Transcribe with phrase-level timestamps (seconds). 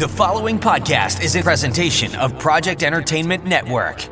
[0.00, 4.08] The following podcast is a presentation of Project Entertainment Network.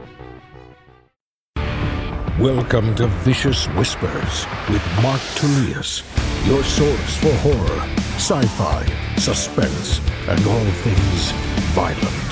[2.38, 6.02] Welcome to Vicious Whispers with Mark Tullius,
[6.46, 7.80] your source for horror,
[8.16, 8.84] sci fi,
[9.16, 11.32] suspense, and all things
[11.72, 12.27] violent.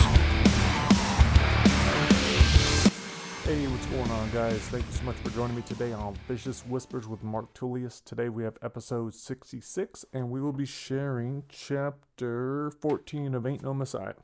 [4.57, 4.69] Guys?
[4.69, 8.01] Thank you so much for joining me today on Vicious Whispers with Mark Tullius.
[8.01, 13.75] Today we have episode 66, and we will be sharing chapter 14 of Ain't No
[13.75, 14.15] Messiah.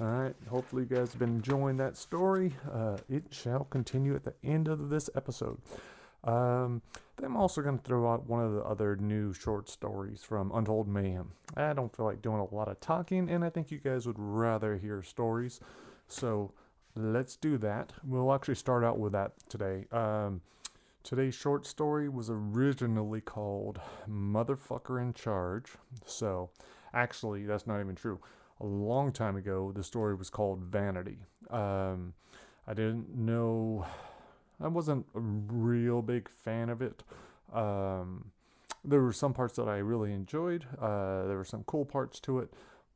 [0.00, 2.54] Alright, hopefully, you guys have been enjoying that story.
[2.72, 5.58] Uh, it shall continue at the end of this episode.
[6.22, 6.80] Um,
[7.20, 10.86] I'm also going to throw out one of the other new short stories from Untold
[10.86, 11.32] Mayhem.
[11.56, 14.20] I don't feel like doing a lot of talking, and I think you guys would
[14.20, 15.58] rather hear stories.
[16.06, 16.52] So,
[16.98, 17.92] let's do that.
[18.04, 19.84] We'll actually start out with that today.
[19.92, 20.40] Um,
[21.04, 23.80] today's short story was originally called
[24.10, 25.70] Motherfucker in Charge.
[26.04, 26.50] So,
[26.92, 28.18] actually, that's not even true.
[28.60, 31.18] A long time ago, the story was called Vanity.
[31.50, 32.14] Um,
[32.66, 33.86] I didn't know,
[34.60, 37.04] I wasn't a real big fan of it.
[37.54, 38.32] Um,
[38.84, 42.40] there were some parts that I really enjoyed, uh, there were some cool parts to
[42.40, 42.52] it,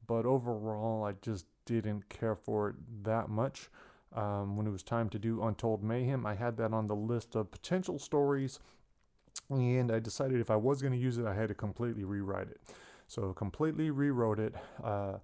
[0.07, 3.71] but overall, I just didn't care for it that much.
[4.15, 7.35] Um, when it was time to do Untold Mayhem, I had that on the list
[7.35, 8.61] of potential stories,
[9.49, 12.49] and I decided if I was going to use it, I had to completely rewrite
[12.49, 12.61] it.
[13.07, 15.15] So, completely rewrote it, uh,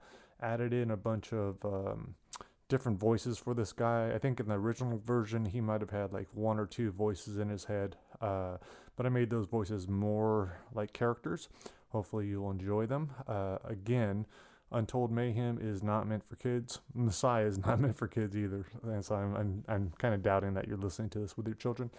[0.41, 2.15] added in a bunch of um,
[2.69, 4.13] different voices for this guy.
[4.15, 7.39] I think in the original version, he might have had like one or two voices
[7.39, 8.59] in his head, uh,
[8.97, 11.49] but I made those voices more like characters.
[11.91, 13.11] Hopefully, you'll enjoy them.
[13.27, 14.27] Uh, again,
[14.71, 16.81] Untold Mayhem is not meant for kids.
[16.95, 18.67] Messiah is not meant for kids either.
[18.85, 21.57] And so I'm, I'm, I'm kind of doubting that you're listening to this with your
[21.57, 21.91] children.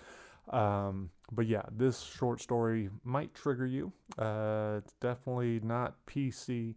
[0.49, 3.91] Um, but yeah, this short story might trigger you.
[4.17, 6.75] Uh, it's definitely not PC,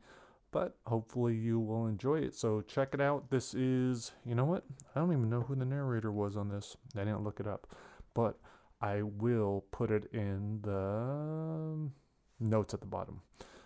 [0.50, 2.34] but hopefully you will enjoy it.
[2.34, 3.30] So check it out.
[3.30, 4.64] This is, you know what?
[4.94, 6.76] I don't even know who the narrator was on this.
[6.96, 7.74] I didn't look it up,
[8.14, 8.38] but
[8.80, 11.91] I will put it in the
[12.41, 13.22] notes at the bottom.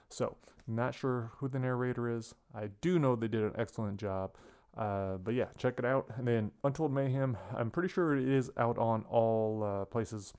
[0.09, 0.37] So,
[0.67, 2.35] not sure who the narrator is.
[2.55, 4.37] I do know they did an excellent job.
[4.77, 6.07] Uh, but yeah, check it out.
[6.17, 10.35] And then Untold Mayhem, I'm pretty sure it is out on all uh, places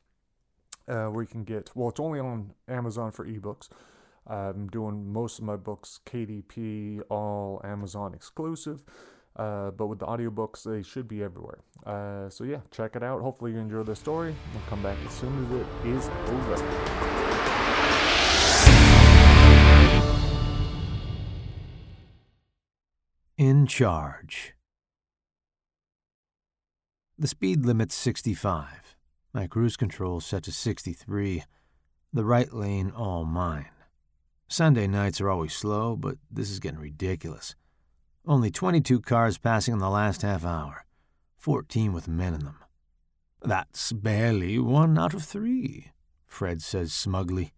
[0.88, 1.72] uh, where you can get.
[1.76, 3.70] Well, it's only on Amazon for ebooks.
[4.28, 8.84] I'm doing most of my books KDP, all Amazon exclusive.
[9.36, 11.60] Uh, but with the audiobooks, they should be everywhere.
[11.86, 13.22] Uh, so yeah, check it out.
[13.22, 14.36] Hopefully you enjoy the story.
[14.54, 17.27] We'll come back as soon as it is over.
[23.38, 24.56] In charge.
[27.20, 28.96] The speed limit's 65.
[29.32, 31.44] My cruise control set to 63.
[32.12, 33.70] The right lane all mine.
[34.48, 37.54] Sunday nights are always slow, but this is getting ridiculous.
[38.26, 40.86] Only 22 cars passing in the last half hour,
[41.38, 42.58] 14 with men in them.
[43.44, 45.92] That's barely one out of three,
[46.26, 47.54] Fred says smugly.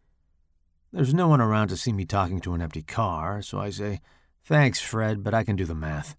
[0.91, 4.01] There's no one around to see me talking to an empty car, so I say,
[4.50, 6.18] Thanks, Fred, but I can do the math.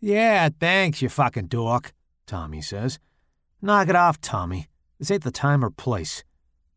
[0.00, 1.94] Yeah, thanks, you fucking dork,
[2.26, 2.98] Tommy says.
[3.62, 4.68] Knock it off, Tommy.
[4.98, 6.24] This ain't the time or place.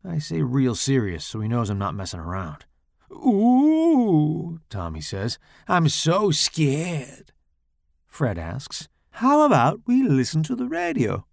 [0.02, 2.64] I say real serious so he knows I'm not messing around.
[3.12, 5.38] Ooh, Tommy says.
[5.68, 7.32] I'm so scared.
[8.06, 11.26] Fred asks, How about we listen to the radio?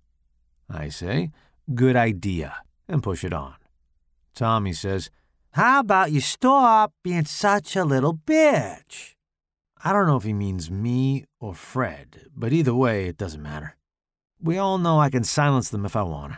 [0.69, 1.31] I say,
[1.73, 2.57] Good idea,
[2.89, 3.55] and push it on.
[4.35, 5.09] Tommy says,
[5.51, 9.15] How about you stop being such a little bitch?
[9.81, 13.77] I don't know if he means me or Fred, but either way, it doesn't matter.
[14.41, 16.33] We all know I can silence them if I want.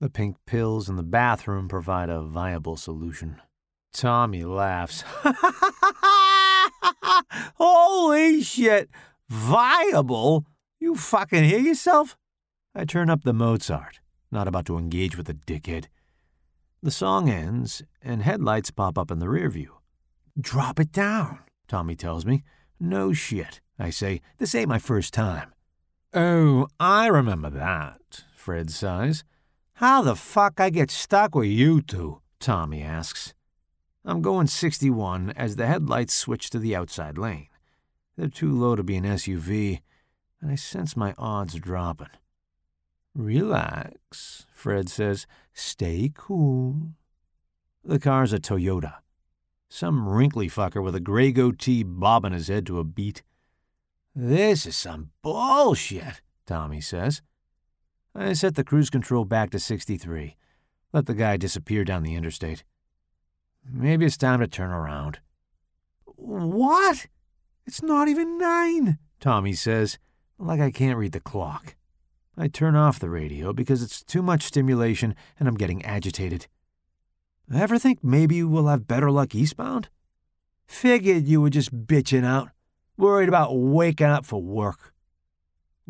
[0.00, 3.40] The pink pills in the bathroom provide a viable solution.
[3.92, 5.02] Tommy laughs.
[7.54, 8.90] Holy shit!
[9.30, 10.44] Viable?
[10.78, 12.18] You fucking hear yourself?
[12.74, 14.00] I turn up the Mozart,
[14.30, 15.86] not about to engage with the dickhead.
[16.82, 19.78] The song ends, and headlights pop up in the rear view.
[20.38, 22.44] Drop it down, Tommy tells me.
[22.80, 24.20] No shit, I say.
[24.38, 25.52] This ain't my first time.
[26.14, 29.24] Oh, I remember that, Fred sighs.
[29.74, 32.20] How the fuck I get stuck with you two?
[32.40, 33.34] Tommy asks.
[34.04, 37.48] I'm going 61 as the headlights switch to the outside lane.
[38.16, 39.80] They're too low to be an SUV,
[40.40, 42.08] and I sense my odds dropping.
[43.14, 45.26] Relax, Fred says.
[45.52, 46.94] Stay cool.
[47.84, 48.94] The car's a Toyota.
[49.68, 53.22] Some wrinkly fucker with a gray goatee bobbing his head to a beat.
[54.14, 57.22] This is some bullshit, Tommy says.
[58.14, 60.36] I set the cruise control back to 63.
[60.92, 62.64] Let the guy disappear down the interstate.
[63.70, 65.20] Maybe it's time to turn around.
[66.04, 67.06] What?
[67.66, 69.98] It's not even nine, Tommy says,
[70.38, 71.76] like I can't read the clock.
[72.36, 76.46] I turn off the radio because it's too much stimulation and I'm getting agitated.
[77.54, 79.88] Ever think maybe we'll have better luck eastbound?
[80.66, 82.50] Figured you were just bitching out,
[82.96, 84.92] worried about waking up for work.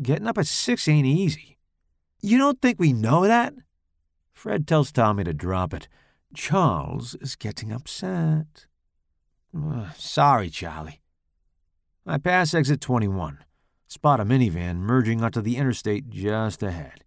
[0.01, 1.57] Getting up at six ain't easy.
[2.21, 3.53] You don't think we know that?
[4.31, 5.89] Fred tells Tommy to drop it.
[6.33, 8.67] Charles is getting upset.
[9.55, 11.01] Uh, sorry, Charlie.
[12.05, 13.39] I pass exit 21,
[13.87, 17.03] spot a minivan merging onto the interstate just ahead.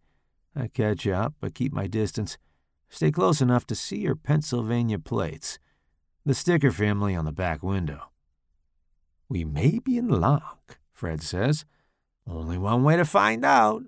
[0.54, 2.36] I catch up, but keep my distance.
[2.92, 5.58] Stay close enough to see your Pennsylvania plates,
[6.26, 8.10] the sticker family on the back window.
[9.30, 11.64] We may be in luck, Fred says.
[12.28, 13.84] Only one way to find out.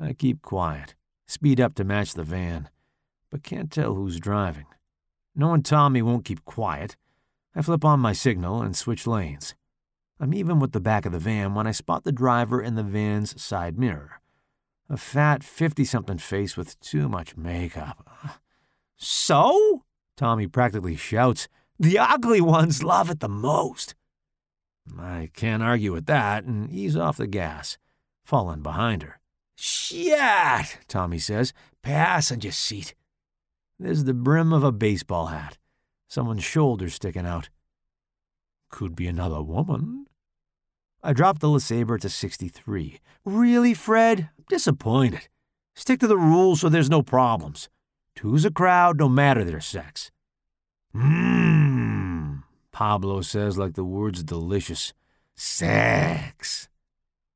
[0.00, 0.96] I keep quiet,
[1.28, 2.68] speed up to match the van,
[3.30, 4.66] but can't tell who's driving.
[5.36, 6.96] Knowing Tommy won't keep quiet,
[7.54, 9.54] I flip on my signal and switch lanes.
[10.18, 12.82] I'm even with the back of the van when I spot the driver in the
[12.82, 14.21] van's side mirror.
[14.88, 18.08] A fat 50 something face with too much makeup.
[18.96, 19.84] So?
[20.16, 21.48] Tommy practically shouts.
[21.78, 23.94] The ugly ones love it the most.
[24.98, 27.78] I can't argue with that and ease off the gas,
[28.24, 29.20] falling behind her.
[29.56, 31.52] Shit, Tommy says.
[31.82, 32.94] Passenger seat.
[33.78, 35.58] There's the brim of a baseball hat,
[36.08, 37.48] someone's shoulder sticking out.
[38.70, 40.06] Could be another woman.
[41.02, 43.00] I dropped the LeSabre to 63.
[43.24, 44.30] Really, Fred?
[44.52, 45.28] Disappointed.
[45.74, 47.70] Stick to the rules so there's no problems.
[48.14, 50.10] Two's a crowd, no matter their sex.
[50.94, 54.92] Mmm, Pablo says like the word's delicious.
[55.34, 56.68] Sex.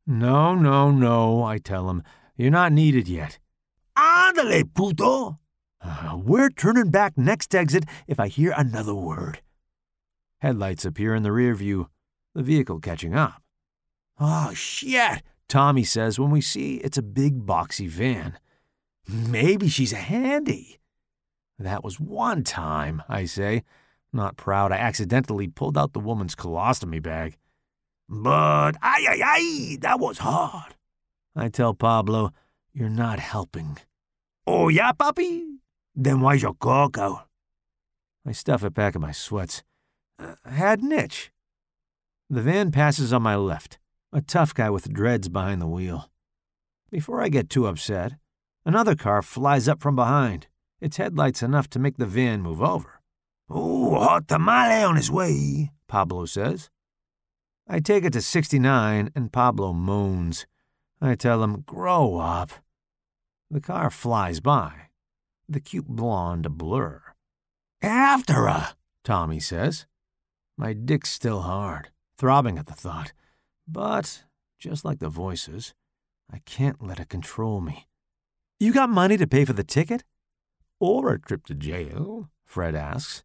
[0.06, 2.02] No, no, no, I tell him.
[2.36, 3.38] You're not needed yet.
[3.96, 5.38] Ándale, puto!
[5.80, 9.40] Uh, we're turning back next exit if I hear another word.
[10.40, 11.88] Headlights appear in the rear view,
[12.34, 13.40] the vehicle catching up.
[14.20, 18.38] Oh, shit, Tommy says when we see it's a big boxy van.
[19.08, 20.81] Maybe she's a handy.
[21.58, 23.62] That was one time, I say.
[24.12, 27.37] Not proud I accidentally pulled out the woman's colostomy bag.
[28.08, 30.75] But, ay, ay, ay, that was hard.
[31.34, 32.32] I tell Pablo,
[32.72, 33.78] you're not helping.
[34.46, 35.56] Oh, yeah, papi?
[35.94, 37.26] Then why's your cock out?
[38.26, 39.62] I stuff it back in my sweats.
[40.19, 41.31] Uh, had an itch.
[42.28, 43.78] The van passes on my left,
[44.12, 46.11] a tough guy with dreads behind the wheel.
[46.91, 48.12] Before I get too upset,
[48.64, 50.47] another car flies up from behind,
[50.81, 53.00] its headlights enough to make the van move over.
[53.49, 56.70] Oh, hot tamale on his way, Pablo says.
[57.69, 60.47] I take it to 69, and Pablo moans.
[61.00, 62.52] I tell him, grow up.
[63.50, 64.88] The car flies by,
[65.49, 67.02] the cute blonde a blur.
[67.82, 68.75] After her,
[69.05, 69.87] Tommy says.
[70.56, 73.12] My dick's still hard, throbbing at the thought.
[73.66, 74.24] But,
[74.58, 75.74] just like the voices,
[76.32, 77.86] I can't let it control me.
[78.58, 80.04] You got money to pay for the ticket?
[80.80, 82.30] Or a trip to jail?
[82.44, 83.22] Fred asks.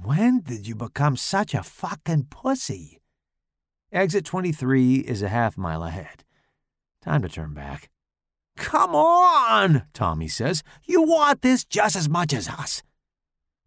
[0.00, 3.00] When did you become such a fucking pussy?
[3.92, 6.24] Exit 23 is a half mile ahead.
[7.00, 7.90] Time to turn back.
[8.56, 10.62] Come on, Tommy says.
[10.84, 12.82] You want this just as much as us.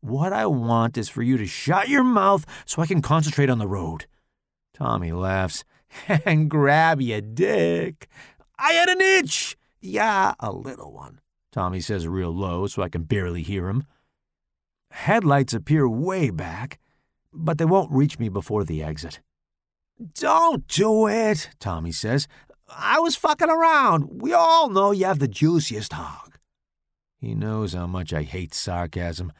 [0.01, 3.57] What I want is for you to shut your mouth so I can concentrate on
[3.57, 4.05] the road.
[4.73, 5.63] Tommy laughs.
[6.25, 8.07] And grab your dick.
[8.59, 9.57] I had an itch.
[9.81, 11.21] Yeah, a little one.
[11.51, 13.85] Tommy says real low so I can barely hear him.
[14.91, 16.79] Headlights appear way back,
[17.33, 19.21] but they won't reach me before the exit.
[20.13, 22.27] Don't do it, Tommy says.
[22.69, 24.21] I was fucking around.
[24.21, 26.37] We all know you have the juiciest hog.
[27.19, 29.31] He knows how much I hate sarcasm.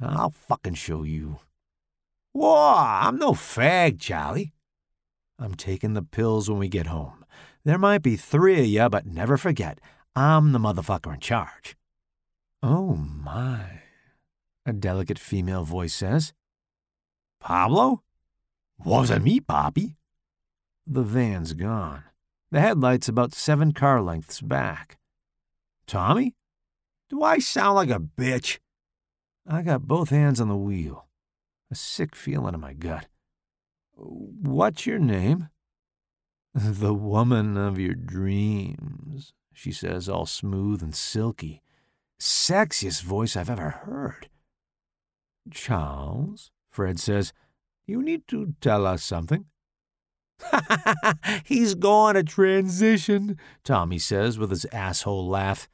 [0.00, 1.38] I'll fucking show you.
[2.32, 4.52] Whoa, I'm no fag, Charlie.
[5.38, 7.24] I'm taking the pills when we get home.
[7.64, 9.80] There might be three of you, but never forget,
[10.14, 11.76] I'm the motherfucker in charge.
[12.62, 13.82] Oh my,
[14.64, 16.32] a delicate female voice says.
[17.40, 18.02] Pablo?
[18.78, 19.96] Wasn't me, Papi.
[20.86, 22.04] The van's gone.
[22.50, 24.98] The headlight's about seven car lengths back.
[25.86, 26.34] Tommy?
[27.10, 28.58] Do I sound like a bitch?
[29.46, 31.06] I got both hands on the wheel.
[31.70, 33.06] A sick feeling in my gut.
[33.96, 35.48] What's your name?
[36.58, 41.60] The woman of your dreams, she says, all smooth and silky.
[42.18, 44.30] Sexiest voice I've ever heard.
[45.50, 47.34] Charles, Fred says,
[47.86, 49.44] you need to tell us something.
[51.44, 55.68] He's gone a transition, Tommy says with his asshole laugh.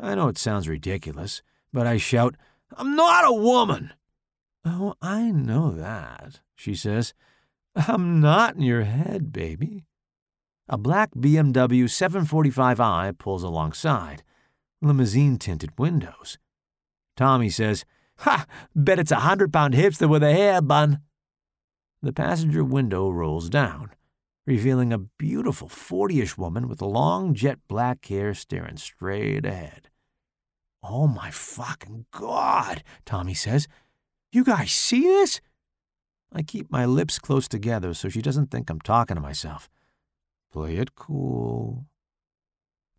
[0.00, 1.42] I know it sounds ridiculous,
[1.72, 2.36] but I shout,
[2.76, 3.94] I'm not a woman.
[4.64, 7.14] Oh, I know that, she says.
[7.86, 9.84] I'm not in your head, baby.
[10.68, 14.22] A black BMW 745i pulls alongside,
[14.82, 16.38] limousine tinted windows.
[17.16, 17.84] Tommy says,
[18.18, 18.46] Ha!
[18.74, 21.00] Bet it's a hundred pound hipster with a hair bun.
[22.02, 23.92] The passenger window rolls down,
[24.46, 29.88] revealing a beautiful 40 ish woman with long jet black hair staring straight ahead.
[30.82, 33.68] Oh my fucking God, Tommy says.
[34.32, 35.40] You guys see this?
[36.32, 39.68] I keep my lips close together so she doesn't think I'm talking to myself.
[40.52, 41.86] Play it cool.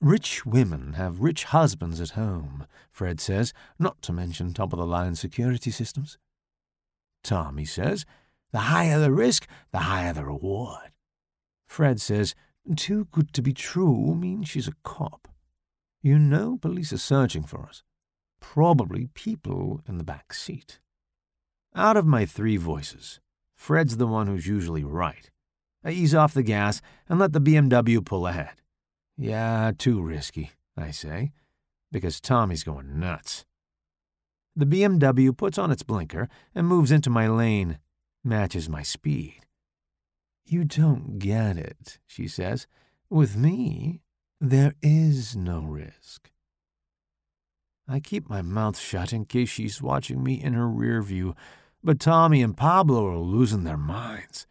[0.02, 4.86] Rich women have rich husbands at home, Fred says, not to mention top of the
[4.86, 6.18] line security systems.
[7.24, 8.06] Tommy says,
[8.52, 10.92] the higher the risk, the higher the reward.
[11.68, 12.34] Fred says,
[12.76, 15.28] too good to be true means she's a cop.
[16.02, 17.84] You know police are searching for us.
[18.40, 20.80] Probably people in the back seat.
[21.76, 23.20] Out of my three voices,
[23.56, 25.30] Fred's the one who's usually right.
[25.84, 28.62] I ease off the gas and let the BMW pull ahead.
[29.18, 31.32] Yeah, too risky, I say,
[31.92, 33.46] because Tommy's going nuts.
[34.56, 37.80] The BMW puts on its blinker and moves into my lane,
[38.24, 39.46] matches my speed.
[40.46, 42.66] You don't get it, she says.
[43.10, 44.02] With me,
[44.42, 46.29] there is no risk.
[47.92, 51.36] I keep my mouth shut in case she's watching me in her rear view,
[51.84, 54.46] but Tommy and Pablo are losing their minds.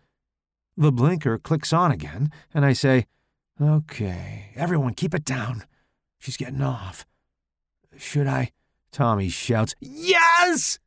[0.76, 3.06] The blinker clicks on again, and I say,
[3.60, 5.62] Okay, everyone keep it down.
[6.18, 7.06] She's getting off.
[7.96, 8.50] Should I?
[8.90, 10.80] Tommy shouts, Yes!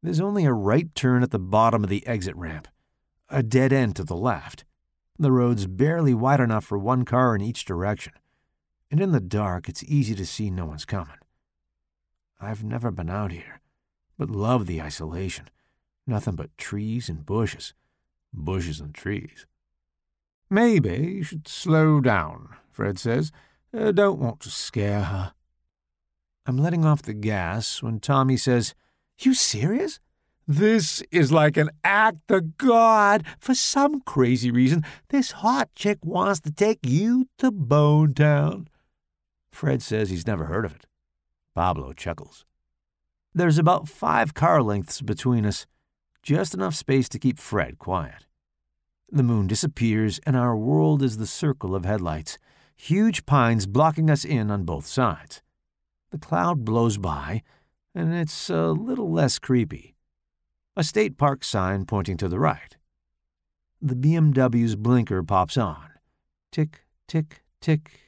[0.00, 2.68] There's only a right turn at the bottom of the exit ramp,
[3.28, 4.64] a dead end to the left.
[5.18, 8.12] The road's barely wide enough for one car in each direction,
[8.92, 11.16] and in the dark it's easy to see no one's coming.
[12.42, 13.60] I've never been out here,
[14.18, 15.48] but love the isolation.
[16.06, 17.72] Nothing but trees and bushes,
[18.32, 19.46] bushes and trees.
[20.50, 23.30] Maybe you should slow down, Fred says.
[23.72, 25.32] I don't want to scare her.
[26.44, 28.74] I'm letting off the gas when Tommy says,
[29.18, 30.00] You serious?
[30.48, 33.24] This is like an act of God.
[33.38, 38.68] For some crazy reason, this hot chick wants to take you to Bone Town.
[39.52, 40.86] Fred says he's never heard of it.
[41.54, 42.44] Pablo chuckles.
[43.34, 45.66] There's about five car lengths between us,
[46.22, 48.26] just enough space to keep Fred quiet.
[49.10, 52.38] The moon disappears, and our world is the circle of headlights,
[52.76, 55.42] huge pines blocking us in on both sides.
[56.10, 57.42] The cloud blows by,
[57.94, 59.96] and it's a little less creepy.
[60.76, 62.76] A state park sign pointing to the right.
[63.80, 65.90] The BMW's blinker pops on.
[66.50, 68.01] Tick, tick, tick,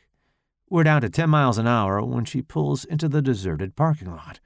[0.68, 4.40] we're down to 10 miles an hour when she pulls into the deserted parking lot.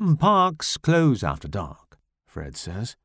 [0.00, 2.96] Mm, parks close after dark, Fred says.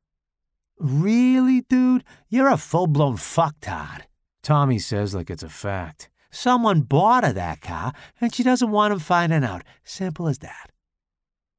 [0.78, 2.04] Really, dude?
[2.30, 4.02] You're a full blown fucktard.
[4.44, 6.10] Tommy says like it's a fact.
[6.30, 9.64] Someone bought her that car, and she doesn't want him finding out.
[9.84, 10.72] Simple as that.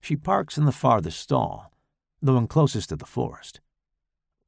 [0.03, 1.73] She parks in the farthest stall,
[2.21, 3.61] the one closest to the forest.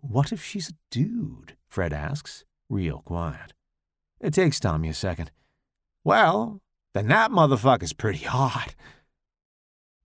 [0.00, 1.56] What if she's a dude?
[1.66, 3.54] Fred asks, real quiet.
[4.20, 5.30] It takes Tommy a second.
[6.04, 6.60] Well,
[6.94, 8.74] then that motherfucker's pretty hot.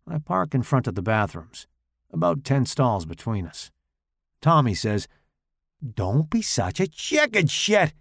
[0.08, 1.68] I park in front of the bathrooms,
[2.12, 3.72] about ten stalls between us.
[4.42, 5.08] Tommy says,
[5.96, 7.94] Don't be such a chicken shit.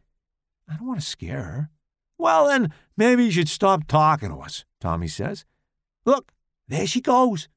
[0.69, 1.71] I don't want to scare her.
[2.19, 5.45] Well, then, maybe you should stop talking to us, Tommy says.
[6.05, 6.33] Look,
[6.69, 7.49] there she goes.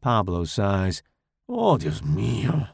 [0.00, 1.02] Pablo sighs.
[1.48, 2.70] Oh, Dios mío.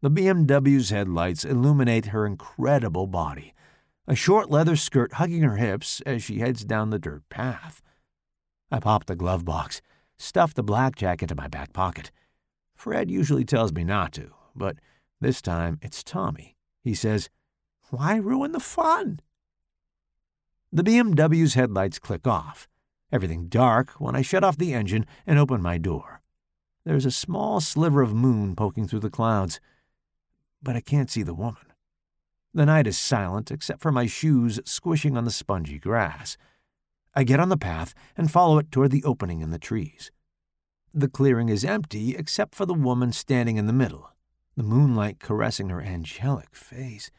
[0.00, 3.52] The BMW's headlights illuminate her incredible body,
[4.08, 7.82] a short leather skirt hugging her hips as she heads down the dirt path.
[8.70, 9.82] I pop the glove box,
[10.16, 12.10] stuff the blackjack into my back pocket.
[12.74, 14.78] Fred usually tells me not to, but
[15.20, 16.56] this time it's Tommy.
[16.82, 17.28] He says,
[17.90, 19.20] Why ruin the fun?
[20.72, 22.66] The BMW's headlights click off,
[23.12, 26.22] everything dark when I shut off the engine and open my door.
[26.86, 29.60] There's a small sliver of moon poking through the clouds,
[30.62, 31.67] but I can't see the woman.
[32.58, 36.36] The night is silent except for my shoes squishing on the spongy grass.
[37.14, 40.10] I get on the path and follow it toward the opening in the trees.
[40.92, 44.10] The clearing is empty except for the woman standing in the middle,
[44.56, 47.12] the moonlight caressing her angelic face.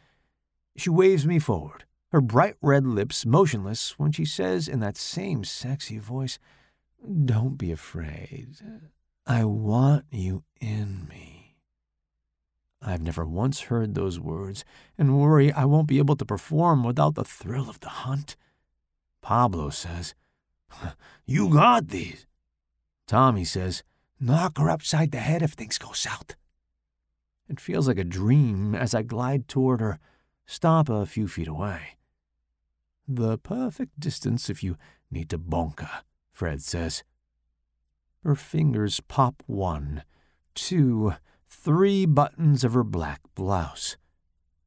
[0.76, 5.46] She waves me forward, her bright red lips motionless when she says in that same
[5.46, 6.38] sexy voice,
[7.24, 8.58] Don't be afraid.
[9.26, 11.39] I want you in me.
[12.82, 14.64] I've never once heard those words
[14.98, 18.36] and worry I won't be able to perform without the thrill of the hunt.
[19.22, 20.16] Pablo says,
[21.26, 22.26] You got these.
[23.06, 23.84] Tommy says,
[24.20, 26.36] Knock her upside the head if things go south.
[27.50, 30.00] It feels like a dream as I glide toward her,
[30.46, 31.98] stop a few feet away.
[33.08, 34.78] The perfect distance if you
[35.10, 35.90] need to bonka,
[36.32, 37.04] Fred says.
[38.24, 40.04] Her fingers pop one,
[40.54, 41.14] two,
[41.50, 43.98] three buttons of her black blouse.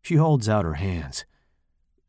[0.02, 1.24] She holds out her hands.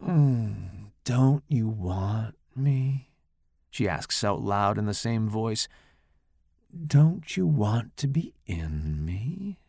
[0.01, 3.09] Mm, don't you want me?
[3.69, 5.67] She asks out loud in the same voice.
[6.87, 9.59] Don't you want to be in me?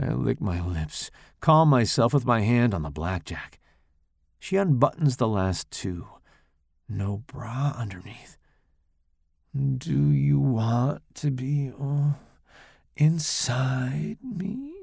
[0.00, 3.58] I lick my lips, calm myself with my hand on the blackjack.
[4.38, 6.06] She unbuttons the last two.
[6.88, 8.38] No bra underneath.
[9.54, 12.12] Do you want to be uh,
[12.96, 14.74] inside me?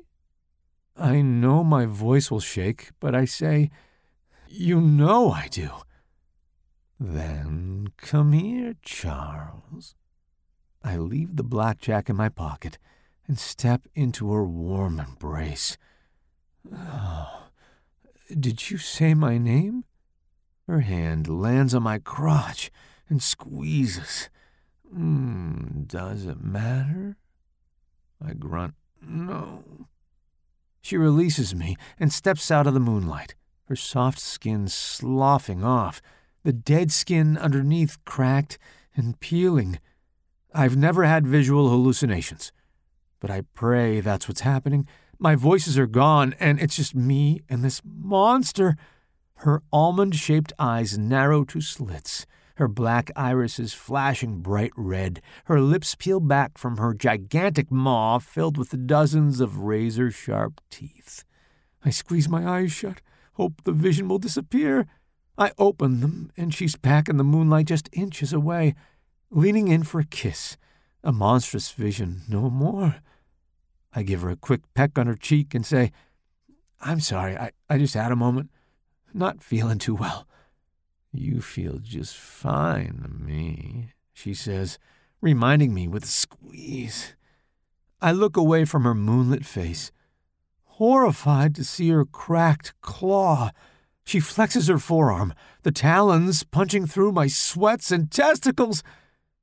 [0.96, 3.70] I know my voice will shake, but I say,
[4.48, 5.70] You know I do.
[7.00, 9.96] Then come here, Charles.
[10.84, 12.78] I leave the blackjack in my pocket
[13.28, 15.78] and step into her warm embrace.
[16.74, 17.50] Oh,
[18.40, 19.84] did you say my name?
[20.68, 22.72] Her hand lands on my crotch
[23.10, 24.30] and squeezes.
[24.94, 27.18] Mm, does it matter?
[28.26, 29.64] I grunt, no.
[30.82, 36.02] She releases me and steps out of the moonlight, her soft skin sloughing off,
[36.44, 38.58] the dead skin underneath cracked
[38.96, 39.80] and peeling.
[40.54, 42.52] I've never had visual hallucinations,
[43.20, 44.88] but I pray that's what's happening.
[45.20, 48.78] My voices are gone, and it's just me and this monster.
[49.42, 52.26] Her almond shaped eyes narrow to slits,
[52.58, 58.58] her black irises flashing bright red, her lips peel back from her gigantic maw filled
[58.58, 61.24] with dozens of razor sharp teeth.
[61.86, 63.00] I squeeze my eyes shut,
[63.34, 64.88] hope the vision will disappear.
[65.38, 68.74] I open them, and she's back in the moonlight just inches away,
[69.30, 70.58] leaning in for a kiss.
[71.04, 72.96] A monstrous vision, no more.
[73.94, 75.92] I give her a quick peck on her cheek and say,
[76.82, 78.50] I'm sorry, I, I just had a moment.
[79.14, 80.28] Not feeling too well.
[81.20, 84.78] You feel just fine to me, she says,
[85.20, 87.16] reminding me with a squeeze.
[88.00, 89.92] I look away from her moonlit face,
[90.64, 93.50] horrified to see her cracked claw.
[94.06, 98.84] She flexes her forearm, the talons punching through my sweats and testicles.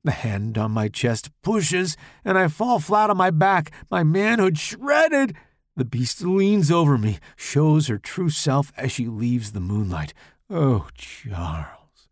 [0.05, 4.57] The hand on my chest pushes, and I fall flat on my back, my manhood
[4.57, 5.35] shredded.
[5.75, 10.13] The beast leans over me, shows her true self as she leaves the moonlight.
[10.49, 12.07] Oh, Charles,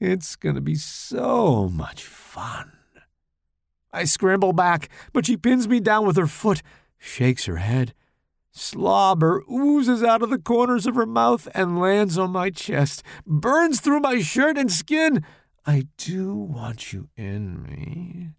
[0.00, 2.72] it's going to be so much fun.
[3.92, 6.62] I scramble back, but she pins me down with her foot,
[6.98, 7.94] shakes her head.
[8.50, 13.80] Slobber oozes out of the corners of her mouth and lands on my chest, burns
[13.80, 15.24] through my shirt and skin.
[15.66, 18.30] I do want you in me,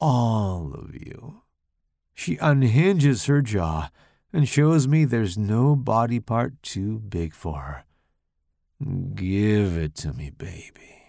[0.00, 1.42] all of you.
[2.14, 3.90] She unhinges her jaw
[4.32, 7.84] and shows me there's no body part too big for her.
[8.80, 10.99] Give it to me, baby.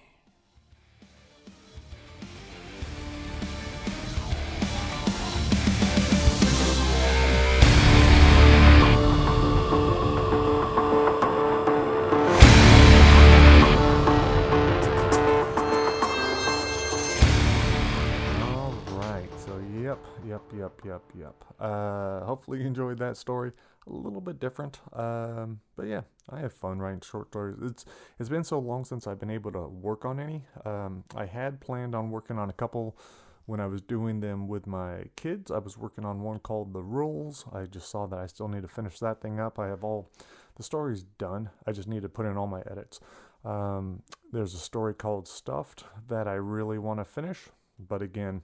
[20.31, 21.43] Yep, yep, yep, yep.
[21.59, 23.51] Uh, hopefully you enjoyed that story.
[23.87, 27.57] A little bit different, um, but yeah, I have fun writing short stories.
[27.61, 27.83] It's
[28.17, 30.45] it's been so long since I've been able to work on any.
[30.63, 32.95] Um, I had planned on working on a couple
[33.45, 35.51] when I was doing them with my kids.
[35.51, 37.43] I was working on one called The Rules.
[37.51, 39.59] I just saw that I still need to finish that thing up.
[39.59, 40.09] I have all
[40.55, 41.49] the stories done.
[41.67, 43.01] I just need to put in all my edits.
[43.43, 48.43] Um, there's a story called Stuffed that I really want to finish, but again.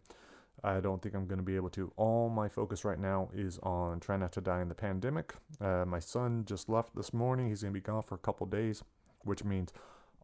[0.64, 1.92] I don't think I'm going to be able to.
[1.98, 5.34] All my focus right now is on trying not to die in the pandemic.
[5.62, 7.48] Uh, my son just left this morning.
[7.50, 8.84] He's going to be gone for a couple days,
[9.24, 9.72] which means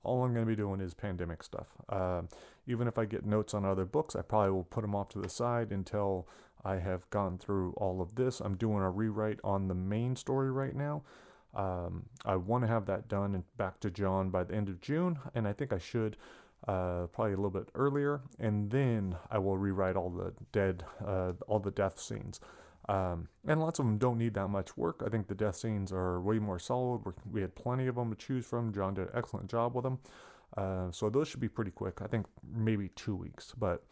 [0.03, 1.67] all I'm going to be doing is pandemic stuff.
[1.87, 2.23] Uh,
[2.67, 5.19] even if I get notes on other books, I probably will put them off to
[5.19, 6.27] the side until
[6.65, 8.39] I have gone through all of this.
[8.39, 11.03] I'm doing a rewrite on the main story right now.
[11.55, 14.81] Um, I want to have that done and back to John by the end of
[14.81, 16.17] June, and I think I should
[16.67, 21.33] uh, probably a little bit earlier, and then I will rewrite all the dead, uh,
[21.47, 22.39] all the death scenes.
[22.89, 25.03] Um, and lots of them don't need that much work.
[25.05, 27.05] I think the death scenes are way more solid.
[27.05, 28.73] We're, we had plenty of them to choose from.
[28.73, 29.99] John did an excellent job with them.
[30.57, 32.01] Uh, so those should be pretty quick.
[32.01, 33.83] I think maybe two weeks, but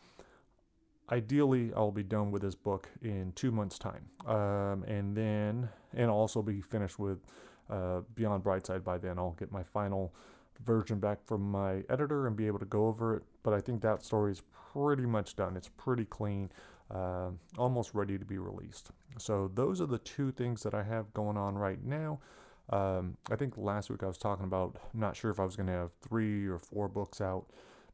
[1.11, 6.11] ideally I'll be done with this book in two months' time, um, and then and
[6.11, 7.19] also be finished with
[7.69, 9.17] uh, Beyond Brightside by then.
[9.17, 10.13] I'll get my final
[10.65, 13.23] version back from my editor and be able to go over it.
[13.43, 14.41] But I think that story is
[14.73, 15.57] pretty much done.
[15.57, 16.51] It's pretty clean.
[16.93, 18.91] uh, almost ready to be released.
[19.17, 22.19] So those are the two things that I have going on right now.
[22.69, 25.67] Um, I think last week I was talking about not sure if I was going
[25.67, 27.45] to have three or four books out,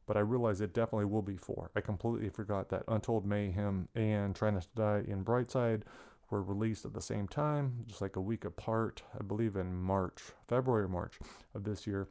[0.06, 1.70] but I realized it definitely will be four.
[1.76, 5.82] I completely forgot that Untold Mayhem and Try Not to Die in Brightside
[6.30, 10.22] were released at the same time, just like a week apart, I believe in March,
[10.46, 11.18] February or March
[11.54, 12.08] of this year.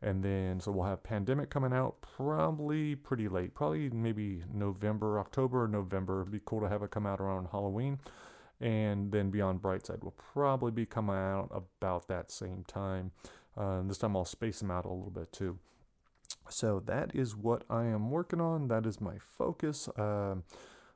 [0.00, 5.66] And then, so we'll have Pandemic coming out probably pretty late, probably maybe November, October,
[5.66, 6.20] November.
[6.20, 7.98] It'd be cool to have it come out around Halloween.
[8.60, 13.10] And then Beyond Brightside will probably be coming out about that same time.
[13.56, 15.58] Uh, this time I'll space them out a little bit too.
[16.48, 18.68] So that is what I am working on.
[18.68, 19.88] That is my focus.
[19.96, 20.44] Um,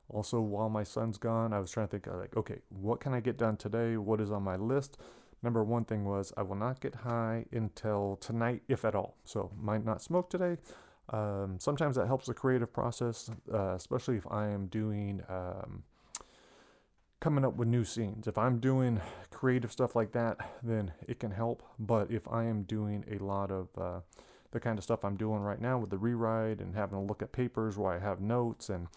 [0.09, 3.21] also, while my son's gone, I was trying to think, like, okay, what can I
[3.21, 3.97] get done today?
[3.97, 4.99] What is on my list?
[5.43, 9.17] Number one thing was I will not get high until tonight, if at all.
[9.25, 10.57] So, might not smoke today.
[11.11, 15.83] Um, sometimes that helps the creative process, uh, especially if I am doing um,
[17.21, 18.27] coming up with new scenes.
[18.27, 19.01] If I'm doing
[19.31, 21.63] creative stuff like that, then it can help.
[21.79, 24.01] But if I am doing a lot of uh,
[24.53, 27.23] the kind of stuff I'm doing right now with the rewrite and having to look
[27.23, 28.89] at papers where I have notes and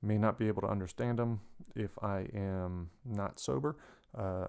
[0.00, 1.40] may not be able to understand them
[1.76, 3.76] if I am not sober.
[4.16, 4.46] Uh,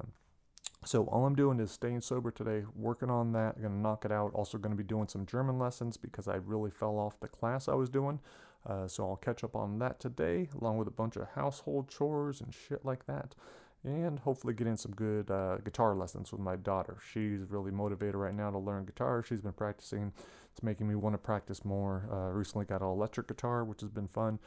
[0.86, 4.34] so all I'm doing is staying sober today, working on that, gonna knock it out.
[4.34, 7.76] Also gonna be doing some German lessons because I really fell off the class I
[7.76, 8.20] was doing.
[8.66, 12.40] Uh, so I'll catch up on that today, along with a bunch of household chores
[12.42, 13.36] and shit like that.
[13.84, 16.98] And hopefully get in some good uh, guitar lessons with my daughter.
[17.12, 19.22] She's really motivated right now to learn guitar.
[19.22, 20.14] She's been practicing.
[20.52, 22.08] It's making me want to practice more.
[22.10, 24.40] Uh, recently got an electric guitar, which has been fun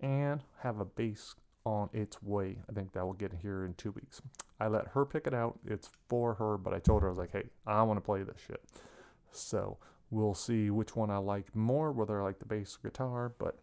[0.00, 2.58] and have a bass on its way.
[2.68, 4.20] I think that will get here in two weeks.
[4.60, 5.58] I let her pick it out.
[5.66, 8.22] It's for her, but I told her, I was like, hey, I want to play
[8.22, 8.62] this shit.
[9.32, 9.78] So
[10.10, 13.58] we'll see which one I like more, whether I like the bass or guitar, but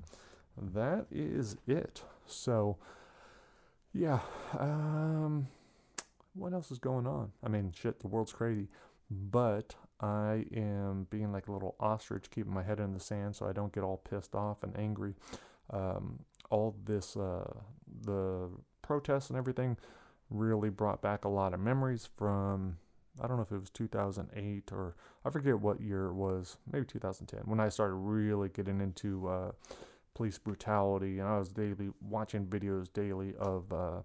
[0.58, 2.04] that is it.
[2.26, 2.78] So,
[3.94, 4.20] yeah.
[4.58, 5.48] Um,
[6.34, 7.32] what else is going on?
[7.44, 8.68] I mean, shit, the world's crazy.
[9.10, 13.48] But I am being like a little ostrich, keeping my head in the sand so
[13.48, 15.16] I don't get all pissed off and angry
[15.72, 17.50] um, all this, uh,
[18.06, 18.50] the
[18.82, 19.78] protests and everything
[20.30, 22.78] really brought back a lot of memories from,
[23.22, 26.86] I don't know if it was 2008 or I forget what year it was, maybe
[26.86, 29.52] 2010, when I started really getting into uh,
[30.14, 31.20] police brutality.
[31.20, 34.02] And I was daily watching videos daily of uh,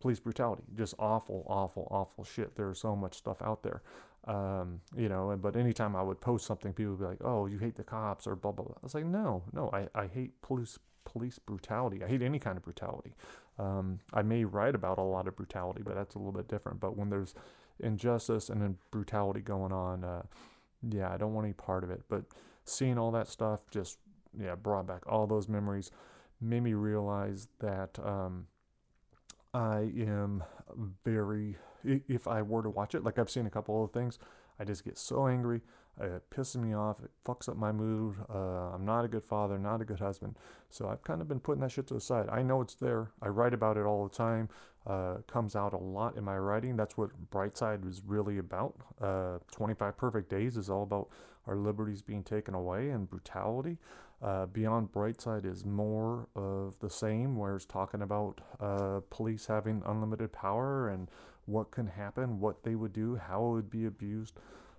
[0.00, 2.56] police brutality, just awful, awful, awful shit.
[2.56, 3.82] There's so much stuff out there.
[4.26, 7.44] Um, you know, And but anytime I would post something, people would be like, "Oh,
[7.46, 8.74] you hate the cops," or blah blah blah.
[8.76, 12.02] I was like, "No, no, I, I hate police police brutality.
[12.02, 13.14] I hate any kind of brutality.
[13.58, 16.80] Um, I may write about a lot of brutality, but that's a little bit different.
[16.80, 17.34] But when there's
[17.80, 20.22] injustice and then brutality going on, uh,
[20.88, 22.02] yeah, I don't want any part of it.
[22.08, 22.24] But
[22.64, 23.98] seeing all that stuff just
[24.38, 25.90] yeah brought back all those memories,
[26.40, 28.46] made me realize that um,
[29.52, 30.42] I am
[31.04, 34.18] very if I were to watch it, like I've seen a couple of things,
[34.58, 35.60] I just get so angry.
[36.00, 36.98] It pisses me off.
[37.02, 38.16] It fucks up my mood.
[38.28, 40.36] Uh, I'm not a good father, not a good husband.
[40.70, 42.28] So I've kind of been putting that shit to the side.
[42.28, 43.12] I know it's there.
[43.22, 44.48] I write about it all the time.
[44.86, 46.76] Uh, comes out a lot in my writing.
[46.76, 48.74] That's what Brightside was really about.
[49.00, 51.08] Uh, 25 Perfect Days is all about
[51.46, 53.78] our liberties being taken away and brutality.
[54.22, 59.82] Uh, Beyond Brightside is more of the same, where it's talking about uh, police having
[59.86, 61.10] unlimited power and
[61.46, 64.34] what can happen, what they would do, how it would be abused.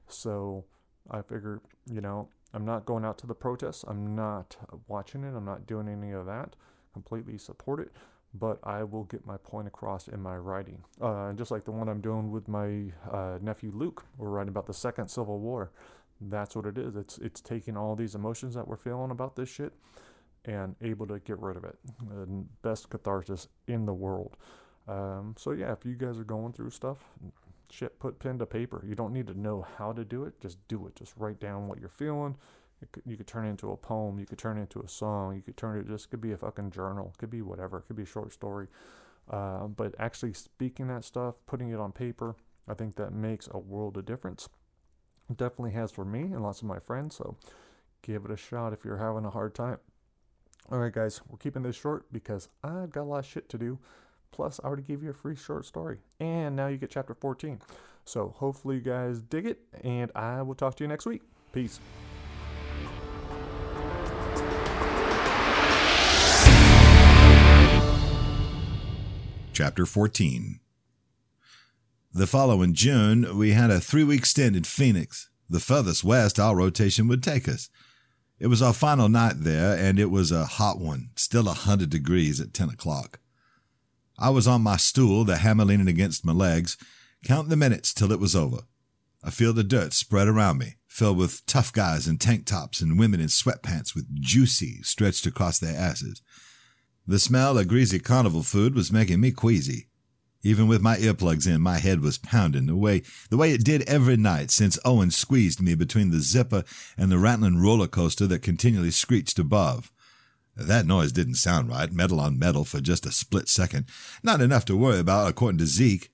[0.07, 0.65] So
[1.09, 3.83] I figure, you know, I'm not going out to the protests.
[3.87, 4.55] I'm not
[4.87, 5.35] watching it.
[5.35, 6.55] I'm not doing any of that.
[6.93, 7.91] Completely support it.
[8.33, 10.83] But I will get my point across in my writing.
[11.01, 14.05] Uh, just like the one I'm doing with my uh, nephew Luke.
[14.17, 15.71] We're writing about the Second Civil War.
[16.19, 16.95] That's what it is.
[16.95, 19.73] It's it's taking all these emotions that we're feeling about this shit
[20.45, 21.77] and able to get rid of it.
[22.09, 24.37] The best catharsis in the world.
[24.87, 26.99] Um, so yeah, if you guys are going through stuff,
[27.69, 28.83] shit, put pen to paper.
[28.87, 30.39] You don't need to know how to do it.
[30.39, 30.95] Just do it.
[30.95, 32.35] Just write down what you're feeling.
[32.91, 34.19] Could, you could turn it into a poem.
[34.19, 35.35] You could turn it into a song.
[35.35, 35.87] You could turn it.
[35.87, 37.11] Just could be a fucking journal.
[37.13, 37.79] It could be whatever.
[37.79, 38.67] It could be a short story.
[39.29, 42.35] Uh, but actually speaking that stuff, putting it on paper,
[42.67, 44.49] I think that makes a world of difference.
[45.29, 47.15] It definitely has for me and lots of my friends.
[47.15, 47.37] So
[48.01, 49.79] give it a shot if you're having a hard time.
[50.71, 53.57] All right, guys, we're keeping this short because I've got a lot of shit to
[53.57, 53.79] do.
[54.35, 55.99] Plus, I already gave you a free short story.
[56.19, 57.61] And now you get chapter 14.
[58.03, 61.21] So hopefully you guys dig it, and I will talk to you next week.
[61.53, 61.79] Peace.
[69.53, 70.59] Chapter 14
[72.13, 76.57] The following June, we had a three week stint in Phoenix, the furthest west our
[76.57, 77.69] rotation would take us.
[78.37, 81.89] It was our final night there, and it was a hot one, still a 100
[81.89, 83.19] degrees at 10 o'clock.
[84.17, 86.77] I was on my stool, the hammer leaning against my legs,
[87.23, 88.59] counting the minutes till it was over.
[89.23, 92.99] I feel the dirt spread around me, filled with tough guys in tank tops and
[92.99, 96.21] women in sweatpants with juicy stretched across their asses.
[97.07, 99.87] The smell of greasy carnival food was making me queasy.
[100.43, 103.01] Even with my earplugs in, my head was pounding the way
[103.31, 106.63] the way it did every night since Owen squeezed me between the zipper
[106.95, 109.91] and the rattling roller coaster that continually screeched above.
[110.55, 113.85] That noise didn't sound right, metal on metal for just a split second.
[114.23, 116.11] Not enough to worry about, according to Zeke.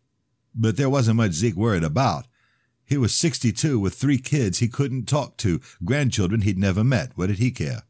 [0.55, 2.25] But there wasn't much Zeke worried about.
[2.83, 7.11] He was 62 with three kids he couldn't talk to, grandchildren he'd never met.
[7.15, 7.83] What did he care?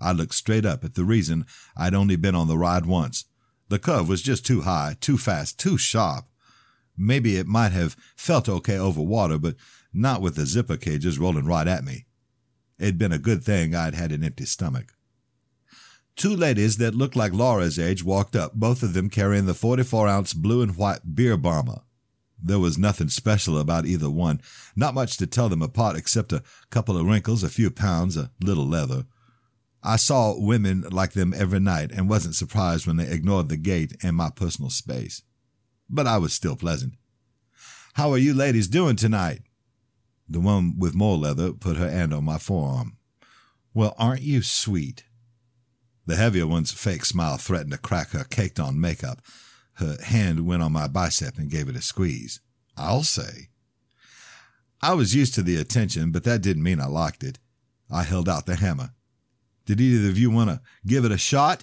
[0.00, 1.46] I looked straight up at the reason
[1.76, 3.26] I'd only been on the ride once.
[3.68, 6.24] The curve was just too high, too fast, too sharp.
[6.96, 9.54] Maybe it might have felt okay over water, but
[9.92, 12.06] not with the zipper cages rolling right at me.
[12.78, 14.94] It'd been a good thing I'd had an empty stomach.
[16.16, 20.08] Two ladies that looked like Laura's age walked up, both of them carrying the 44
[20.08, 21.80] ounce blue and white beer bomber.
[22.42, 24.40] There was nothing special about either one,
[24.74, 28.30] not much to tell them apart except a couple of wrinkles, a few pounds, a
[28.40, 29.04] little leather.
[29.82, 33.96] I saw women like them every night and wasn't surprised when they ignored the gate
[34.02, 35.22] and my personal space.
[35.88, 36.94] But I was still pleasant.
[37.94, 39.40] How are you ladies doing tonight?
[40.28, 42.96] The one with more leather put her hand on my forearm.
[43.74, 45.04] Well, aren't you sweet?
[46.10, 49.22] The heavier one's fake smile threatened to crack her caked on makeup.
[49.74, 52.40] Her hand went on my bicep and gave it a squeeze.
[52.76, 53.50] I'll say.
[54.82, 57.38] I was used to the attention, but that didn't mean I liked it.
[57.88, 58.90] I held out the hammer.
[59.66, 61.62] Did either of you want to give it a shot?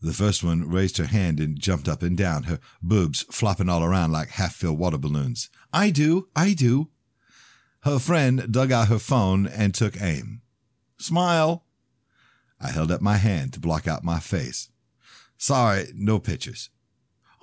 [0.00, 3.84] The first one raised her hand and jumped up and down, her boobs flopping all
[3.84, 5.50] around like half filled water balloons.
[5.70, 6.88] I do, I do.
[7.82, 10.40] Her friend dug out her phone and took aim.
[10.96, 11.66] Smile.
[12.60, 14.68] I held up my hand to block out my face.
[15.36, 16.70] Sorry, no pictures.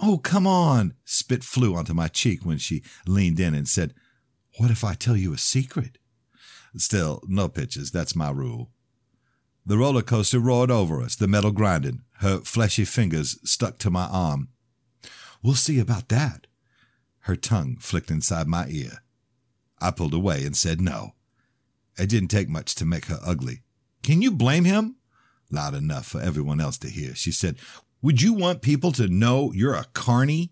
[0.01, 0.93] Oh, come on.
[1.05, 3.93] Spit flew onto my cheek when she leaned in and said,
[4.57, 5.97] What if I tell you a secret?
[6.75, 7.91] Still, no pictures.
[7.91, 8.71] That's my rule.
[9.65, 12.03] The roller coaster roared over us, the metal grinding.
[12.19, 14.49] Her fleshy fingers stuck to my arm.
[15.41, 16.47] We'll see about that.
[17.21, 19.01] Her tongue flicked inside my ear.
[19.79, 21.11] I pulled away and said no.
[21.97, 23.63] It didn't take much to make her ugly.
[24.03, 24.97] Can you blame him?
[25.51, 27.15] Loud enough for everyone else to hear.
[27.15, 27.57] She said,
[28.01, 30.51] Would you want people to know you're a carny?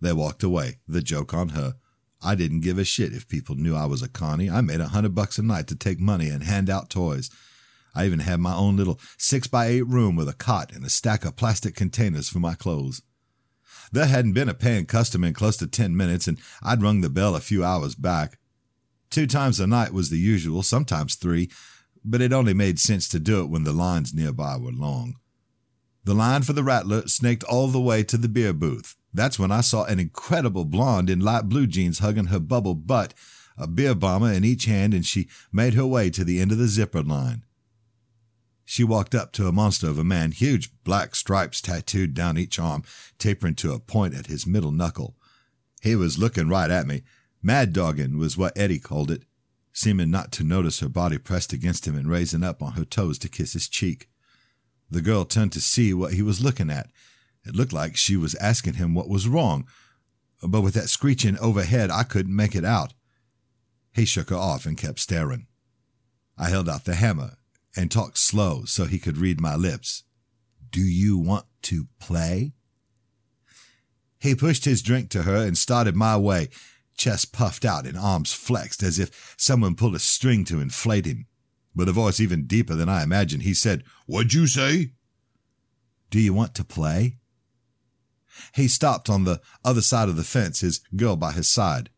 [0.00, 1.74] They walked away, the joke on her.
[2.20, 4.48] I didn't give a shit if people knew I was a carny.
[4.48, 7.30] I made a hundred bucks a night to take money and hand out toys.
[7.94, 10.90] I even had my own little six by eight room with a cot and a
[10.90, 13.02] stack of plastic containers for my clothes.
[13.90, 17.10] There hadn't been a paying customer in close to ten minutes, and I'd rung the
[17.10, 18.38] bell a few hours back.
[19.10, 21.50] Two times a night was the usual, sometimes three,
[22.04, 25.16] but it only made sense to do it when the lines nearby were long.
[26.04, 28.96] The line for the Rattler snaked all the way to the beer booth.
[29.14, 33.14] That's when I saw an incredible blonde in light blue jeans hugging her bubble butt,
[33.56, 36.58] a beer bomber in each hand, and she made her way to the end of
[36.58, 37.44] the zipper line.
[38.64, 42.58] She walked up to a monster of a man, huge black stripes tattooed down each
[42.58, 42.82] arm,
[43.18, 45.14] tapering to a point at his middle knuckle.
[45.82, 47.02] He was looking right at me.
[47.42, 49.24] Mad dogging was what Eddie called it,
[49.72, 53.18] seeming not to notice her body pressed against him and raising up on her toes
[53.18, 54.08] to kiss his cheek.
[54.90, 56.90] The girl turned to see what he was looking at.
[57.46, 59.66] It looked like she was asking him what was wrong,
[60.42, 62.94] but with that screeching overhead, I couldn't make it out.
[63.94, 65.46] He shook her off and kept staring.
[66.36, 67.36] I held out the hammer
[67.76, 70.04] and talked slow so he could read my lips.
[70.70, 72.52] Do you want to play?
[74.18, 76.48] He pushed his drink to her and started my way,
[77.02, 81.26] chest puffed out and arms flexed as if someone pulled a string to inflate him.
[81.74, 84.92] With a voice even deeper than I imagined, he said, What'd you say?
[86.10, 87.18] Do you want to play?
[88.54, 91.90] He stopped on the other side of the fence, his girl by his side.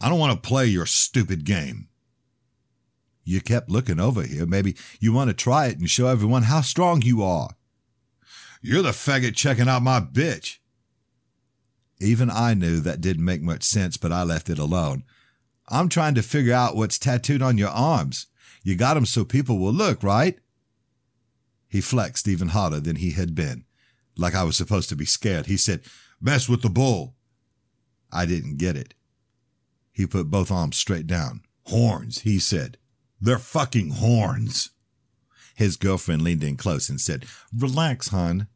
[0.00, 1.88] I don't want to play your stupid game.
[3.22, 4.46] You kept looking over here.
[4.46, 7.50] Maybe you want to try it and show everyone how strong you are.
[8.60, 10.58] You're the faggot checking out my bitch.
[12.02, 15.04] Even I knew that didn't make much sense, but I left it alone.
[15.68, 18.26] I'm trying to figure out what's tattooed on your arms.
[18.62, 20.38] You got 'em so people will look, right?
[21.68, 23.64] He flexed even harder than he had been.
[24.16, 25.46] Like I was supposed to be scared.
[25.46, 25.82] He said,
[26.20, 27.14] Mess with the bull.
[28.12, 28.94] I didn't get it.
[29.90, 31.42] He put both arms straight down.
[31.66, 32.76] Horns, he said.
[33.20, 34.70] They're fucking horns.
[35.54, 37.24] His girlfriend leaned in close and said,
[37.56, 38.48] Relax, hon.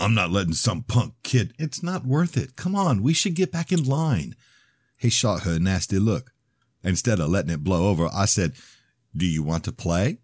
[0.00, 1.52] I'm not letting some punk kid.
[1.58, 2.56] It's not worth it.
[2.56, 4.34] Come on, we should get back in line.
[4.98, 6.32] He shot her a nasty look.
[6.82, 8.54] Instead of letting it blow over, I said,
[9.14, 10.18] Do you want to play?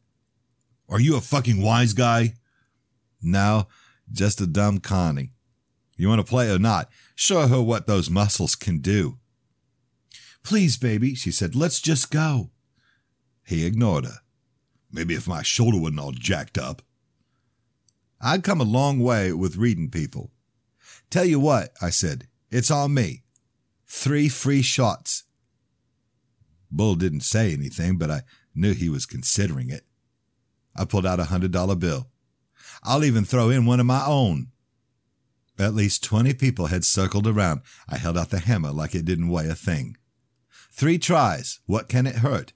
[0.89, 2.35] Are you a fucking wise guy?
[3.21, 3.69] No,
[4.11, 5.33] just a dumb Connie.
[5.99, 6.89] You want to play or not?
[7.15, 9.19] Show her what those muscles can do.
[10.43, 12.51] Please, baby, she said, let's just go.
[13.45, 14.19] He ignored her.
[14.91, 16.83] Maybe if my shoulder wasn't all jacked up.
[18.27, 20.33] I'd come a long way with reading people.
[21.11, 23.23] Tell you what, I said, it's on me.
[23.87, 25.23] Three free shots.
[26.69, 29.85] Bull didn't say anything, but I knew he was considering it.
[30.75, 32.09] I pulled out a hundred dollar bill.
[32.83, 34.49] I'll even throw in one of my own.
[35.57, 37.61] At least 20 people had circled around.
[37.89, 39.99] I held out the hammer like it didn't weigh a thing.
[40.73, 41.61] Three tries.
[41.67, 42.53] What can it hurt?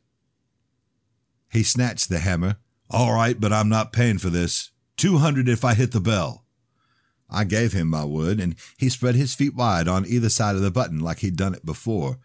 [1.53, 2.57] He snatched the hammer.
[2.91, 4.73] All right, but I'm not paying for this.
[5.01, 6.45] 200 if I hit the bell.
[7.31, 10.61] I gave him my wood, and he spread his feet wide on either side of
[10.61, 12.19] the button like he'd done it before.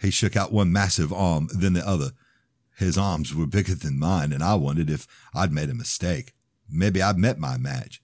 [0.00, 2.12] He shook out one massive arm, then the other.
[2.78, 6.32] His arms were bigger than mine, and I wondered if I'd made a mistake.
[6.70, 8.00] Maybe I'd met my match.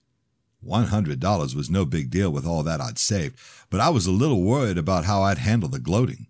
[0.59, 3.39] One hundred dollars was no big deal with all that I'd saved,
[3.71, 6.27] but I was a little worried about how I'd handle the gloating.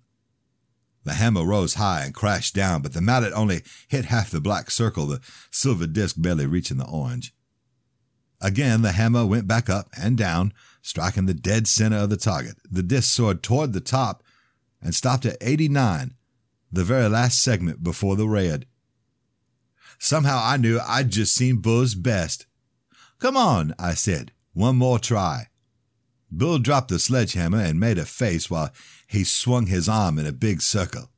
[1.04, 4.72] The hammer rose high and crashed down, but the mallet only hit half the black
[4.72, 5.20] circle, the
[5.52, 7.34] silver disc barely reaching the orange.
[8.40, 12.58] Again, the hammer went back up and down, striking the dead center of the target.
[12.70, 14.24] The disc soared toward the top
[14.82, 16.14] and stopped at 89,
[16.72, 18.68] the very last segment before the red.
[20.00, 22.46] Somehow I knew I'd just seen Bull's best.
[23.20, 24.32] Come on, I said.
[24.54, 25.48] One more try.
[26.30, 28.72] Bull dropped the sledgehammer and made a face while
[29.08, 31.10] he swung his arm in a big circle.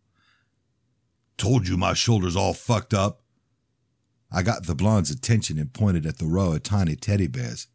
[1.37, 3.23] Told you my shoulder's all fucked up.
[4.31, 7.67] I got the blonde's attention and pointed at the row of tiny teddy bears.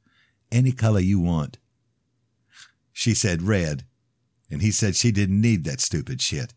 [0.53, 1.59] Any color you want.
[2.93, 3.85] She said red,
[4.51, 6.55] and he said she didn't need that stupid shit.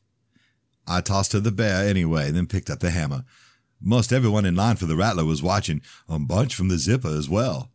[0.86, 3.24] I tossed her the bear anyway, then picked up the hammer.
[3.82, 7.28] Most everyone in line for the Rattler was watching, a bunch from the Zipper as
[7.28, 7.72] well.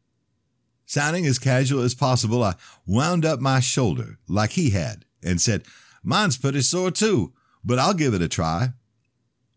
[0.86, 2.54] Sounding as casual as possible, I
[2.86, 5.64] wound up my shoulder like he had and said,
[6.02, 7.32] Mine's pretty sore too,
[7.64, 8.70] but I'll give it a try.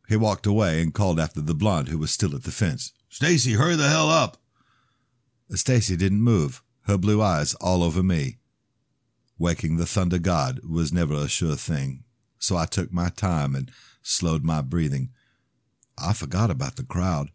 [0.08, 2.94] He walked away and called after the blonde who was still at the fence.
[3.10, 4.38] Stacy, hurry the hell up.
[5.52, 8.38] Stacy didn't move, her blue eyes all over me.
[9.38, 12.04] Waking the thunder god was never a sure thing,
[12.40, 15.12] so I took my time and slowed my breathing.
[15.98, 17.32] I forgot about the crowd,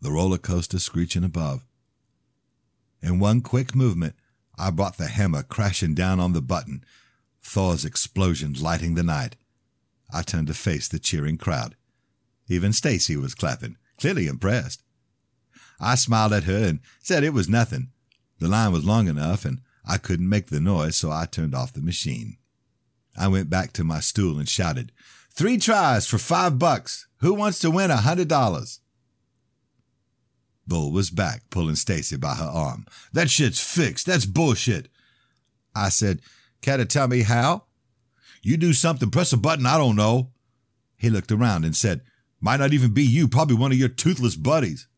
[0.00, 1.64] the roller coaster screeching above.
[3.02, 4.14] In one quick movement,
[4.58, 6.84] I brought the hammer crashing down on the button,
[7.42, 9.36] Thor's explosion lighting the night.
[10.12, 11.74] I turned to face the cheering crowd.
[12.52, 14.82] Even Stacy was clapping, clearly impressed.
[15.80, 17.88] I smiled at her and said it was nothing.
[18.40, 21.72] The line was long enough and I couldn't make the noise, so I turned off
[21.72, 22.36] the machine.
[23.16, 24.92] I went back to my stool and shouted,
[25.30, 27.06] Three tries for five bucks.
[27.20, 28.80] Who wants to win a hundred dollars?
[30.66, 32.86] Bull was back, pulling Stacy by her arm.
[33.12, 34.06] That shit's fixed.
[34.06, 34.88] That's bullshit.
[35.74, 36.20] I said,
[36.60, 37.64] Care to tell me how?
[38.42, 40.30] You do something, press a button, I don't know.
[40.96, 42.02] He looked around and said,
[42.44, 44.88] Might not even be you, probably one of your toothless buddies.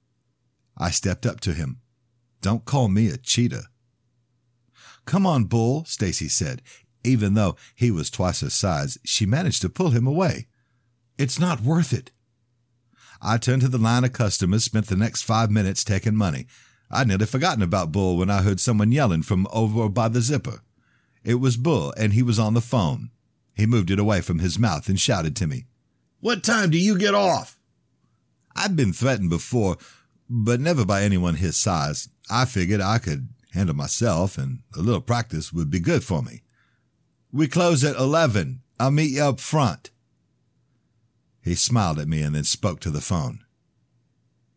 [0.78, 1.80] I stepped up to him.
[2.40, 3.64] Don't call me a cheater.
[5.04, 6.62] Come on, Bull, Stacy said.
[7.04, 10.46] Even though he was twice her size, she managed to pull him away.
[11.18, 12.10] It's not worth it.
[13.20, 16.46] I turned to the line of customers, spent the next five minutes taking money.
[16.90, 20.60] I'd nearly forgotten about Bull when I heard someone yelling from over by the zipper.
[21.22, 23.10] It was Bull, and he was on the phone.
[23.54, 25.66] He moved it away from his mouth and shouted to me,
[26.24, 27.58] What time do you get off?
[28.56, 29.76] I'd been threatened before,
[30.26, 32.08] but never by anyone his size.
[32.30, 36.40] I figured I could handle myself, and a little practice would be good for me.
[37.30, 38.62] We close at 11.
[38.80, 39.90] I'll meet you up front.
[41.42, 43.44] He smiled at me and then spoke to the phone.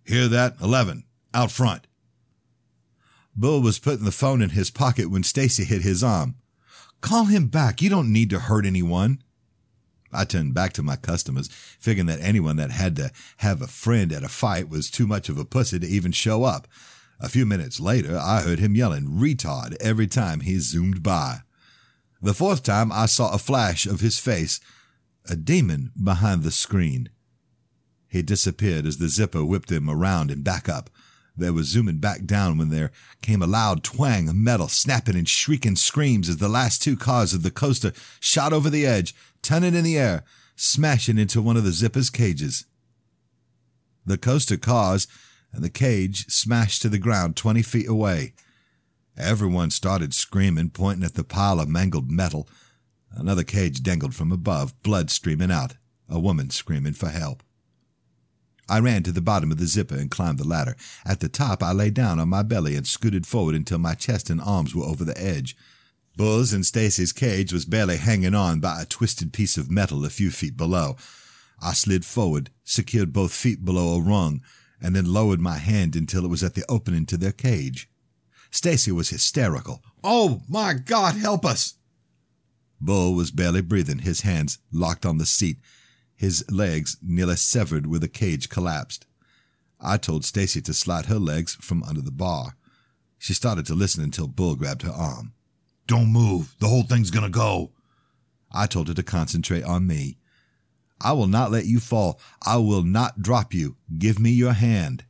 [0.05, 0.55] Hear that?
[0.63, 1.03] 11.
[1.33, 1.85] Out front.
[3.35, 6.35] Bull was putting the phone in his pocket when Stacy hit his arm.
[7.01, 7.81] Call him back.
[7.81, 9.21] You don't need to hurt anyone.
[10.17, 11.47] I turned back to my customers,
[11.79, 15.29] figuring that anyone that had to have a friend at a fight was too much
[15.29, 16.67] of a pussy to even show up.
[17.19, 21.41] A few minutes later, I heard him yelling retard every time he zoomed by.
[22.21, 24.59] The fourth time, I saw a flash of his face,
[25.29, 27.09] a demon behind the screen.
[28.07, 30.89] He disappeared as the zipper whipped him around and back up.
[31.37, 35.29] They were zooming back down when there came a loud twang of metal, snapping and
[35.29, 39.13] shrieking screams as the last two cars of the coaster shot over the edge,
[39.43, 40.23] turning in the air,
[40.55, 42.65] smashing into one of the zipper's cages.
[44.05, 45.07] The coaster cars
[45.53, 48.33] and the cage smashed to the ground 20 feet away.
[49.15, 52.47] Everyone started screaming, pointing at the pile of mangled metal.
[53.11, 55.73] Another cage dangled from above, blood streaming out,
[56.09, 57.43] a woman screaming for help.
[58.69, 60.75] I ran to the bottom of the zipper and climbed the ladder.
[61.05, 64.29] At the top, I lay down on my belly and scooted forward until my chest
[64.29, 65.55] and arms were over the edge.
[66.17, 70.09] Bull's and Stacy's cage was barely hanging on by a twisted piece of metal a
[70.09, 70.97] few feet below.
[71.61, 74.41] I slid forward, secured both feet below a rung,
[74.81, 77.89] and then lowered my hand until it was at the opening to their cage.
[78.51, 79.83] Stacy was hysterical.
[80.03, 81.75] Oh, my God, help us!
[82.79, 85.57] Bull was barely breathing, his hands locked on the seat,
[86.17, 89.05] his legs nearly severed where the cage collapsed.
[89.79, 92.57] I told Stacy to slide her legs from under the bar.
[93.19, 95.33] She started to listen until Bull grabbed her arm.
[95.85, 96.55] Don't move.
[96.59, 97.71] The whole thing's gonna go.
[98.51, 100.17] I told her to concentrate on me.
[100.99, 102.19] I will not let you fall.
[102.43, 103.77] I will not drop you.
[103.97, 105.05] Give me your hand.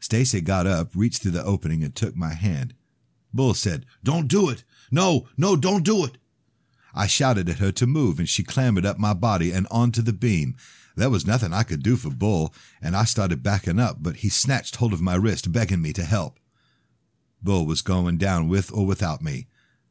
[0.00, 2.74] Stacy got up, reached through the opening, and took my hand.
[3.32, 4.64] Bull said, Don't do it.
[4.90, 6.18] No, no, don't do it.
[6.98, 10.12] I shouted at her to move, and she clambered up my body and onto the
[10.12, 10.56] beam.
[10.96, 14.28] There was nothing I could do for Bull, and I started backing up, but he
[14.28, 16.40] snatched hold of my wrist, begging me to help.
[17.40, 19.46] Bull was going down with or without me.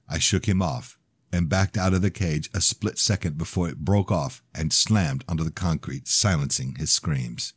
[0.09, 0.99] I shook him off
[1.31, 5.23] and backed out of the cage a split second before it broke off and slammed
[5.29, 7.53] onto the concrete, silencing his screams.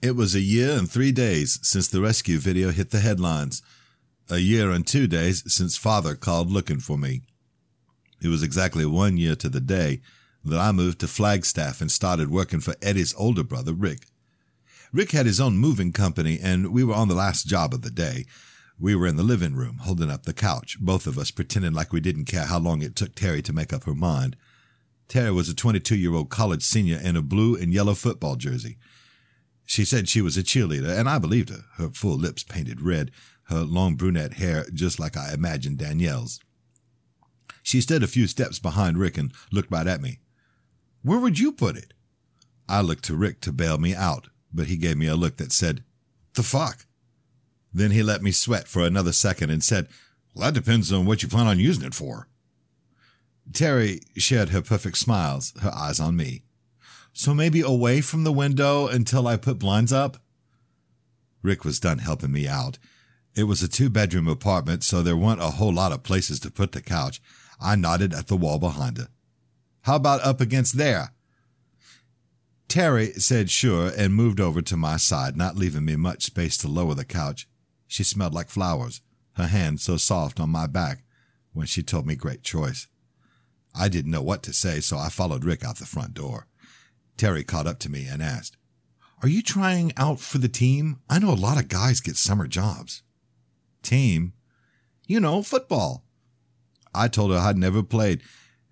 [0.00, 3.60] It was a year and three days since the rescue video hit the headlines.
[4.32, 7.22] A year and two days since father called looking for me.
[8.22, 10.02] It was exactly one year to the day
[10.44, 14.06] that I moved to Flagstaff and started working for Eddie's older brother, Rick.
[14.92, 17.90] Rick had his own moving company, and we were on the last job of the
[17.90, 18.24] day.
[18.78, 21.92] We were in the living room, holding up the couch, both of us pretending like
[21.92, 24.36] we didn't care how long it took Terry to make up her mind.
[25.08, 28.78] Terry was a 22 year old college senior in a blue and yellow football jersey.
[29.70, 33.12] She said she was a cheerleader, and I believed her, her full lips painted red,
[33.44, 36.40] her long brunette hair just like I imagined Danielle's.
[37.62, 40.18] She stood a few steps behind Rick and looked right at me.
[41.02, 41.94] Where would you put it?
[42.68, 45.52] I looked to Rick to bail me out, but he gave me a look that
[45.52, 45.84] said,
[46.34, 46.84] The fuck?
[47.72, 49.86] Then he let me sweat for another second and said,
[50.34, 52.26] Well, that depends on what you plan on using it for.
[53.52, 56.42] Terry shared her perfect smiles, her eyes on me.
[57.12, 60.18] So maybe away from the window until I put blinds up?
[61.42, 62.78] Rick was done helping me out.
[63.34, 66.50] It was a two bedroom apartment, so there weren't a whole lot of places to
[66.50, 67.20] put the couch.
[67.60, 69.08] I nodded at the wall behind her.
[69.82, 71.12] How about up against there?
[72.68, 76.68] Terry said sure and moved over to my side, not leaving me much space to
[76.68, 77.48] lower the couch.
[77.86, 79.00] She smelled like flowers,
[79.32, 81.02] her hand so soft on my back
[81.52, 82.86] when she told me great choice.
[83.74, 86.46] I didn't know what to say, so I followed Rick out the front door.
[87.20, 88.56] Terry caught up to me and asked,
[89.22, 91.00] Are you trying out for the team?
[91.10, 93.02] I know a lot of guys get summer jobs.
[93.82, 94.32] Team?
[95.06, 96.02] You know, football.
[96.94, 98.22] I told her I'd never played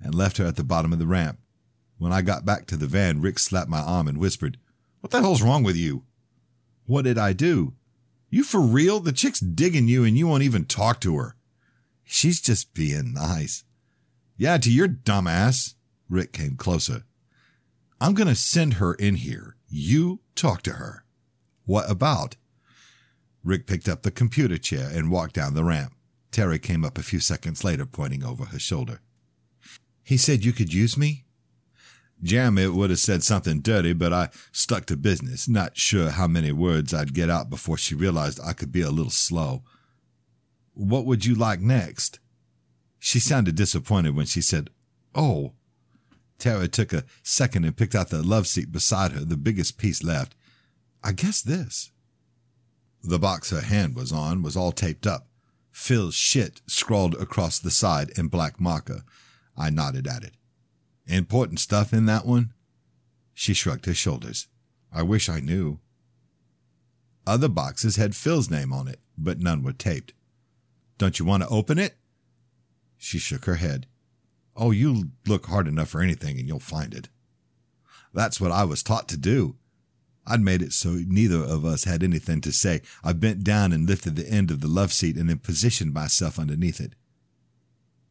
[0.01, 1.39] and left her at the bottom of the ramp.
[1.99, 4.57] When I got back to the van, Rick slapped my arm and whispered,
[5.03, 6.05] What the hell's wrong with you?
[6.87, 7.75] What did I do?
[8.31, 9.01] You for real?
[9.01, 11.37] The chick's digging you and you won't even talk to her.
[12.03, 13.65] She's just being nice.
[14.39, 15.75] Yeah, to your dumbass.
[16.09, 17.05] Rick came closer.
[18.01, 19.57] I'm going to send her in here.
[19.69, 21.05] You talk to her.
[21.67, 22.37] What about?
[23.43, 25.95] Rick picked up the computer chair and walked down the ramp.
[26.31, 29.01] Terry came up a few seconds later, pointing over her shoulder.
[30.05, 31.25] He said you could use me?
[32.23, 36.51] Jeremy would have said something dirty, but I stuck to business, not sure how many
[36.51, 39.63] words I'd get out before she realized I could be a little slow.
[40.75, 42.19] What would you like next?
[42.99, 44.71] She sounded disappointed when she said,
[45.15, 45.53] Oh,
[46.39, 50.03] Tara took a second and picked out the love seat beside her, the biggest piece
[50.03, 50.35] left.
[51.03, 51.91] I guess this.
[53.03, 55.29] The box her hand was on was all taped up.
[55.71, 59.03] Phil's shit scrawled across the side in black marker.
[59.57, 60.35] I nodded at it.
[61.07, 62.53] Important stuff in that one?
[63.35, 64.49] She shrugged her shoulders.
[64.93, 65.79] I wish I knew.
[67.27, 70.13] Other boxes had Phil's name on it, but none were taped.
[70.99, 71.97] Don't you want to open it?
[72.97, 73.87] She shook her head.
[74.59, 77.09] Oh, you look hard enough for anything and you'll find it.
[78.13, 79.57] That's what I was taught to do.
[80.27, 82.83] I'd made it so neither of us had anything to say.
[83.05, 86.39] I bent down and lifted the end of the love seat and then positioned myself
[86.39, 86.95] underneath it.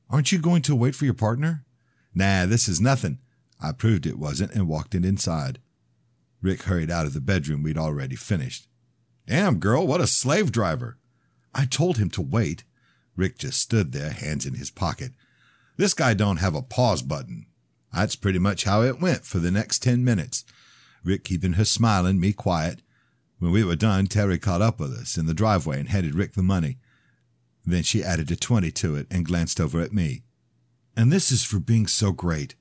[0.09, 1.65] Aren't you going to wait for your partner?
[2.15, 3.19] Nah, this is nothing.
[3.61, 5.59] I proved it wasn't and walked it inside.
[6.41, 8.67] Rick hurried out of the bedroom we'd already finished.
[9.27, 10.97] Damn, girl, what a slave driver.
[11.53, 12.63] I told him to wait.
[13.17, 15.11] Rick just stood there, hands in his pocket.
[15.77, 17.45] This guy don't have a pause button.
[17.93, 20.43] That's pretty much how it went for the next ten minutes.
[21.03, 22.81] Rick keeping her smiling, me quiet.
[23.39, 26.33] When we were done, Terry caught up with us in the driveway and handed Rick
[26.33, 26.79] the money.
[27.65, 30.23] Then she added a twenty to it and glanced over at me.
[30.95, 32.55] And this is for being so great.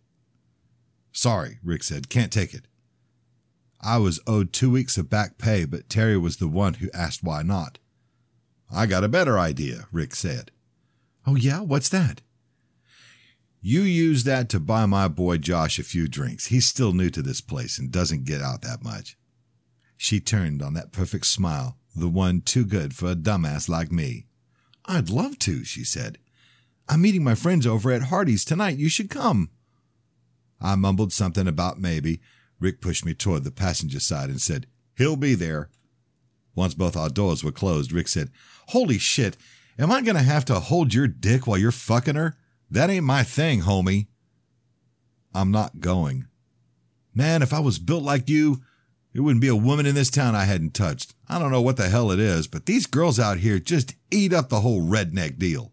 [1.13, 2.11] Sorry, Rick said.
[2.11, 2.69] Can't take it.
[3.81, 7.23] I was owed two weeks of back pay, but Terry was the one who asked
[7.23, 7.79] why not.
[8.71, 10.51] I got a better idea, Rick said.
[11.27, 11.61] Oh, yeah?
[11.61, 12.21] What's that?
[13.69, 16.47] You use that to buy my boy Josh a few drinks.
[16.47, 19.17] He's still new to this place and doesn't get out that much.
[19.97, 24.27] She turned on that perfect smile, the one too good for a dumbass like me.
[24.85, 26.19] I'd love to, she said.
[26.89, 28.79] I'm meeting my friends over at Hardy's tonight.
[28.79, 29.51] You should come.
[30.61, 32.21] I mumbled something about maybe.
[32.61, 35.71] Rick pushed me toward the passenger side and said, He'll be there.
[36.55, 38.31] Once both our doors were closed, Rick said,
[38.69, 39.37] Holy shit,
[39.77, 42.37] am I going to have to hold your dick while you're fucking her?
[42.71, 44.09] That ain't my thing, homie.
[45.35, 46.27] I'm not going.
[47.15, 48.63] Man, if I was built like you,
[49.13, 51.15] there wouldn't be a woman in this town I hadn't touched.
[51.29, 54.33] I don't know what the hell it is, but these girls out here just eat
[54.33, 55.73] up the whole redneck deal.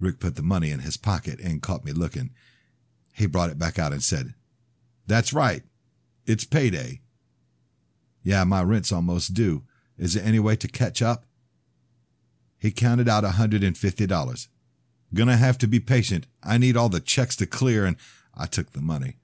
[0.00, 2.30] Rick put the money in his pocket and caught me looking.
[3.12, 4.34] He brought it back out and said,
[5.06, 5.62] That's right.
[6.24, 7.00] It's payday.
[8.22, 9.64] Yeah, my rent's almost due.
[9.96, 11.26] Is there any way to catch up?
[12.58, 14.48] He counted out a $150.
[15.14, 16.26] Gonna have to be patient.
[16.42, 17.96] I need all the checks to clear, and
[18.34, 19.16] I took the money.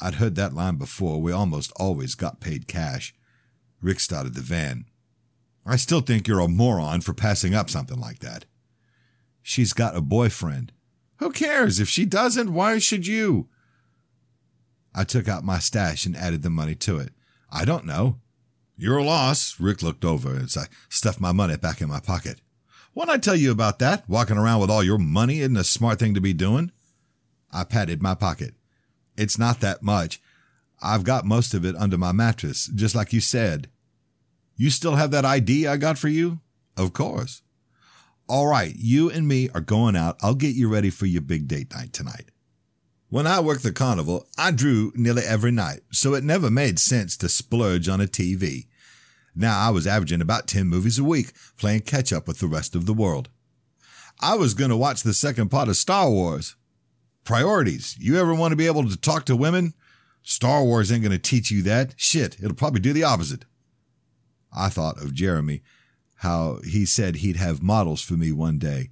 [0.00, 1.22] I'd heard that line before.
[1.22, 3.14] We almost always got paid cash.
[3.80, 4.84] Rick started the van.
[5.64, 8.44] I still think you're a moron for passing up something like that.
[9.42, 10.72] She's got a boyfriend.
[11.16, 11.80] Who cares?
[11.80, 13.48] If she doesn't, why should you?
[14.94, 17.12] I took out my stash and added the money to it.
[17.50, 18.18] I don't know.
[18.76, 19.58] Your loss.
[19.58, 22.40] Rick looked over as I stuffed my money back in my pocket.
[22.94, 24.06] What'd I tell you about that?
[24.08, 26.72] Walking around with all your money isn't a smart thing to be doing.
[27.50, 28.54] I patted my pocket.
[29.16, 30.20] It's not that much.
[30.82, 33.70] I've got most of it under my mattress, just like you said.
[34.56, 36.40] You still have that ID I got for you?
[36.76, 37.42] Of course.
[38.28, 40.16] All right, you and me are going out.
[40.20, 42.30] I'll get you ready for your big date night tonight.
[43.08, 47.16] When I worked the carnival, I drew nearly every night, so it never made sense
[47.18, 48.66] to splurge on a TV.
[49.34, 52.74] Now I was averaging about 10 movies a week, playing catch up with the rest
[52.74, 53.28] of the world.
[54.20, 56.54] I was going to watch the second part of Star Wars.
[57.24, 57.96] Priorities.
[57.98, 59.74] You ever want to be able to talk to women?
[60.22, 61.94] Star Wars ain't going to teach you that.
[61.96, 63.44] Shit, it'll probably do the opposite.
[64.56, 65.62] I thought of Jeremy,
[66.16, 68.90] how he said he'd have models for me one day,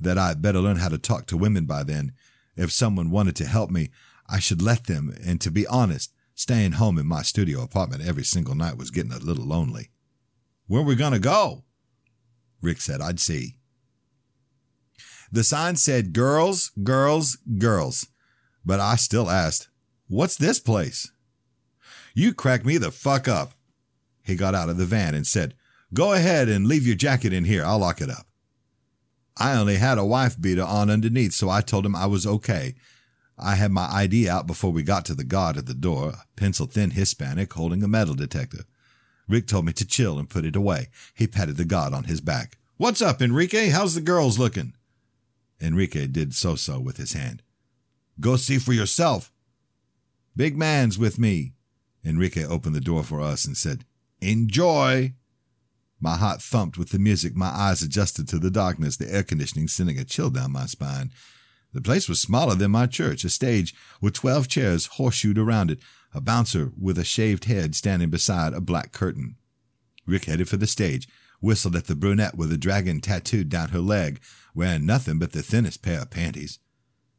[0.00, 2.12] that I'd better learn how to talk to women by then.
[2.56, 3.90] If someone wanted to help me,
[4.28, 8.24] I should let them, and to be honest, Staying home in my studio apartment every
[8.24, 9.90] single night was getting a little lonely.
[10.66, 11.62] Where we gonna go?
[12.60, 13.56] Rick said I'd see.
[15.30, 18.08] The sign said girls, girls, girls,
[18.64, 19.68] but I still asked,
[20.08, 21.10] What's this place?
[22.14, 23.52] You crack me the fuck up.
[24.22, 25.54] He got out of the van and said,
[25.92, 27.64] Go ahead and leave your jacket in here.
[27.64, 28.26] I'll lock it up.
[29.36, 32.74] I only had a wife beater on underneath, so I told him I was okay
[33.38, 36.24] I had my ID out before we got to the guard at the door, a
[36.36, 38.64] pencil thin Hispanic holding a metal detector.
[39.28, 40.88] Rick told me to chill and put it away.
[41.14, 42.58] He patted the guard on his back.
[42.76, 43.68] What's up, Enrique?
[43.68, 44.74] How's the girls looking?
[45.60, 47.42] Enrique did so so with his hand.
[48.20, 49.32] Go see for yourself.
[50.36, 51.54] Big man's with me.
[52.04, 53.84] Enrique opened the door for us and said,
[54.20, 55.14] Enjoy.
[56.00, 59.68] My heart thumped with the music, my eyes adjusted to the darkness, the air conditioning
[59.68, 61.12] sending a chill down my spine.
[61.74, 65.80] The place was smaller than my church, a stage with 12 chairs horseshoed around it,
[66.14, 69.34] a bouncer with a shaved head standing beside a black curtain.
[70.06, 71.08] Rick headed for the stage,
[71.40, 74.20] whistled at the brunette with a dragon tattooed down her leg,
[74.54, 76.60] wearing nothing but the thinnest pair of panties.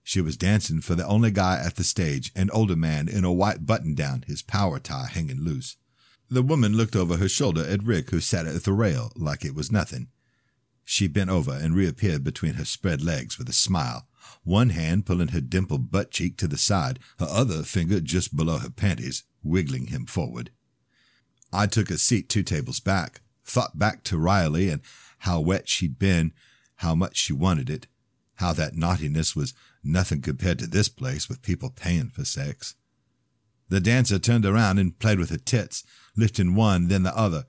[0.03, 3.33] She was dancing for the only guy at the stage, an older man in a
[3.33, 5.75] white button down, his power tie hanging loose.
[6.29, 9.53] The woman looked over her shoulder at Rick, who sat at the rail like it
[9.53, 10.07] was nothing.
[10.85, 14.07] She bent over and reappeared between her spread legs with a smile,
[14.43, 18.57] one hand pulling her dimpled butt cheek to the side, her other finger just below
[18.57, 20.51] her panties, wiggling him forward.
[21.51, 24.81] I took a seat two tables back, thought back to Riley and
[25.19, 26.33] how wet she'd been,
[26.77, 27.87] how much she wanted it,
[28.35, 29.53] how that naughtiness was
[29.83, 32.75] nothing compared to this place with people paying for sex.
[33.69, 35.83] The dancer turned around and played with her tits,
[36.15, 37.45] lifting one, then the other,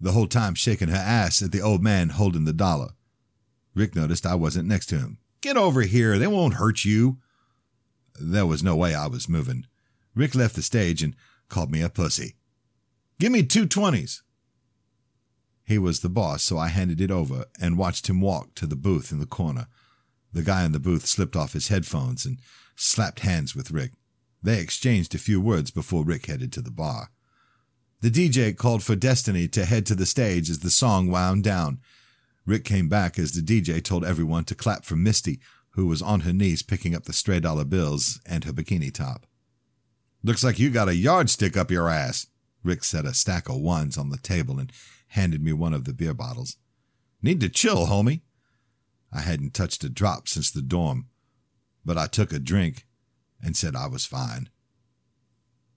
[0.00, 2.90] the whole time shaking her ass at the old man holding the dollar.
[3.74, 5.18] Rick noticed I wasn't next to him.
[5.40, 6.18] Get over here.
[6.18, 7.18] They won't hurt you.
[8.20, 9.66] There was no way I was moving.
[10.14, 11.14] Rick left the stage and
[11.48, 12.36] called me a pussy.
[13.18, 14.22] Give me two twenties.
[15.64, 18.76] He was the boss, so I handed it over and watched him walk to the
[18.76, 19.66] booth in the corner.
[20.32, 22.38] The guy in the booth slipped off his headphones and
[22.74, 23.92] slapped hands with Rick.
[24.42, 27.10] They exchanged a few words before Rick headed to the bar.
[28.00, 31.80] The DJ called for Destiny to head to the stage as the song wound down.
[32.48, 35.38] Rick came back as the DJ told everyone to clap for Misty,
[35.72, 39.26] who was on her knees picking up the stray dollar bills and her bikini top.
[40.24, 42.26] Looks like you got a yardstick up your ass.
[42.64, 44.72] Rick set a stack of ones on the table and
[45.08, 46.56] handed me one of the beer bottles.
[47.20, 48.22] Need to chill, homie.
[49.12, 51.08] I hadn't touched a drop since the dorm,
[51.84, 52.86] but I took a drink
[53.42, 54.48] and said I was fine.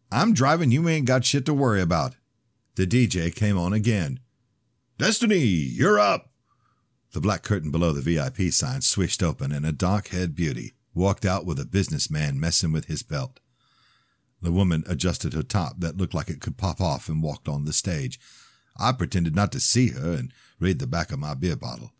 [0.09, 2.15] I'm driving, you ain't got shit to worry about.
[2.75, 4.21] The DJ came on again.
[4.97, 6.30] Destiny, you're up.
[7.13, 11.25] The black curtain below the VIP sign swished open, and a dark haired beauty walked
[11.25, 13.39] out with a businessman messing with his belt.
[14.41, 17.65] The woman adjusted her top that looked like it could pop off and walked on
[17.65, 18.19] the stage.
[18.77, 21.91] I pretended not to see her and read the back of my beer bottle.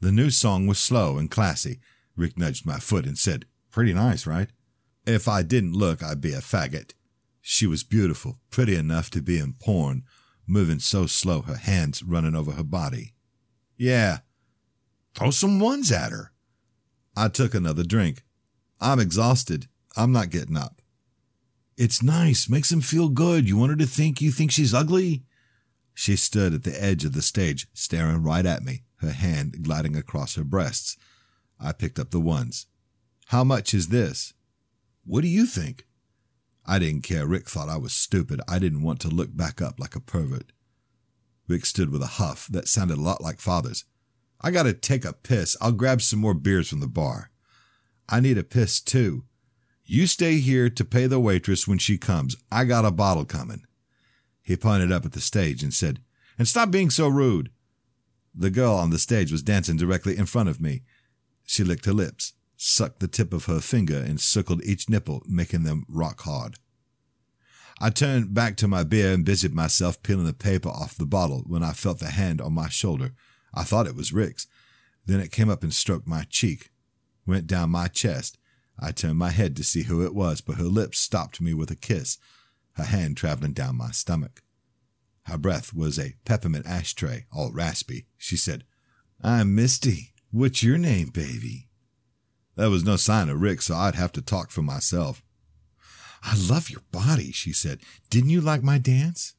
[0.00, 1.78] The new song was slow and classy.
[2.16, 4.48] Rick nudged my foot and said, Pretty nice, right?
[5.06, 6.92] If I didn't look, I'd be a faggot.
[7.42, 10.04] She was beautiful, pretty enough to be in porn,
[10.46, 13.14] moving so slow, her hands running over her body.
[13.76, 14.18] Yeah,
[15.14, 16.32] throw some ones at her.
[17.16, 18.24] I took another drink.
[18.80, 19.66] I'm exhausted.
[19.96, 20.80] I'm not getting up.
[21.76, 23.48] It's nice, makes him feel good.
[23.48, 25.24] You want her to think you think she's ugly?
[25.94, 29.96] She stood at the edge of the stage, staring right at me, her hand gliding
[29.96, 30.96] across her breasts.
[31.58, 32.66] I picked up the ones.
[33.26, 34.34] How much is this?
[35.04, 35.86] What do you think?
[36.66, 37.26] I didn't care.
[37.26, 38.40] Rick thought I was stupid.
[38.48, 40.52] I didn't want to look back up like a pervert.
[41.48, 43.84] Rick stood with a huff that sounded a lot like father's.
[44.40, 45.56] I gotta take a piss.
[45.60, 47.30] I'll grab some more beers from the bar.
[48.08, 49.24] I need a piss too.
[49.84, 52.36] You stay here to pay the waitress when she comes.
[52.50, 53.64] I got a bottle coming.
[54.40, 56.00] He pointed up at the stage and said,
[56.38, 57.50] And stop being so rude.
[58.34, 60.82] The girl on the stage was dancing directly in front of me.
[61.44, 65.64] She licked her lips, sucked the tip of her finger, and circled each nipple, making
[65.64, 66.56] them rock hard.
[67.80, 71.44] I turned back to my beer and busied myself peeling the paper off the bottle
[71.46, 73.12] when I felt the hand on my shoulder.
[73.54, 74.46] I thought it was Rick's.
[75.06, 76.70] Then it came up and stroked my cheek,
[77.26, 78.38] went down my chest.
[78.78, 81.70] I turned my head to see who it was, but her lips stopped me with
[81.70, 82.18] a kiss,
[82.72, 84.42] her hand traveling down my stomach.
[85.24, 88.06] Her breath was a peppermint ashtray, all raspy.
[88.16, 88.64] She said,
[89.22, 90.12] I'm Misty.
[90.30, 91.68] What's your name, baby?
[92.56, 95.22] There was no sign of Rick, so I'd have to talk for myself.
[96.22, 97.80] I love your body, she said.
[98.10, 99.34] Didn't you like my dance?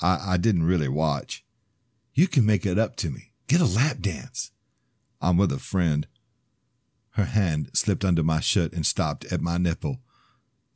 [0.00, 1.44] I, I didn't really watch.
[2.20, 3.32] You can make it up to me.
[3.46, 4.50] Get a lap dance.
[5.22, 6.06] I'm with a friend.
[7.12, 10.02] Her hand slipped under my shirt and stopped at my nipple.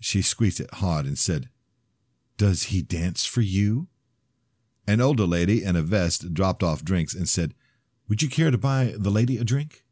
[0.00, 1.50] She squeezed it hard and said,
[2.38, 3.88] Does he dance for you?
[4.86, 7.52] An older lady in a vest dropped off drinks and said,
[8.08, 9.84] Would you care to buy the lady a drink?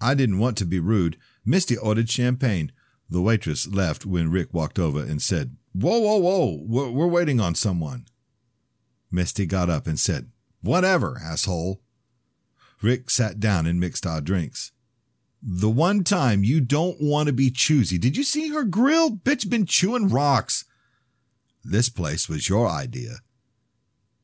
[0.00, 1.16] I didn't want to be rude.
[1.44, 2.70] Misty ordered champagne.
[3.10, 7.40] The waitress left when Rick walked over and said, Whoa, whoa, whoa, we're, we're waiting
[7.40, 8.06] on someone.
[9.10, 10.30] Misty got up and said,
[10.64, 11.82] Whatever, asshole.
[12.80, 14.72] Rick sat down and mixed our drinks.
[15.42, 17.98] The one time you don't want to be choosy.
[17.98, 19.10] Did you see her grill?
[19.10, 20.64] Bitch been chewing rocks.
[21.62, 23.16] This place was your idea.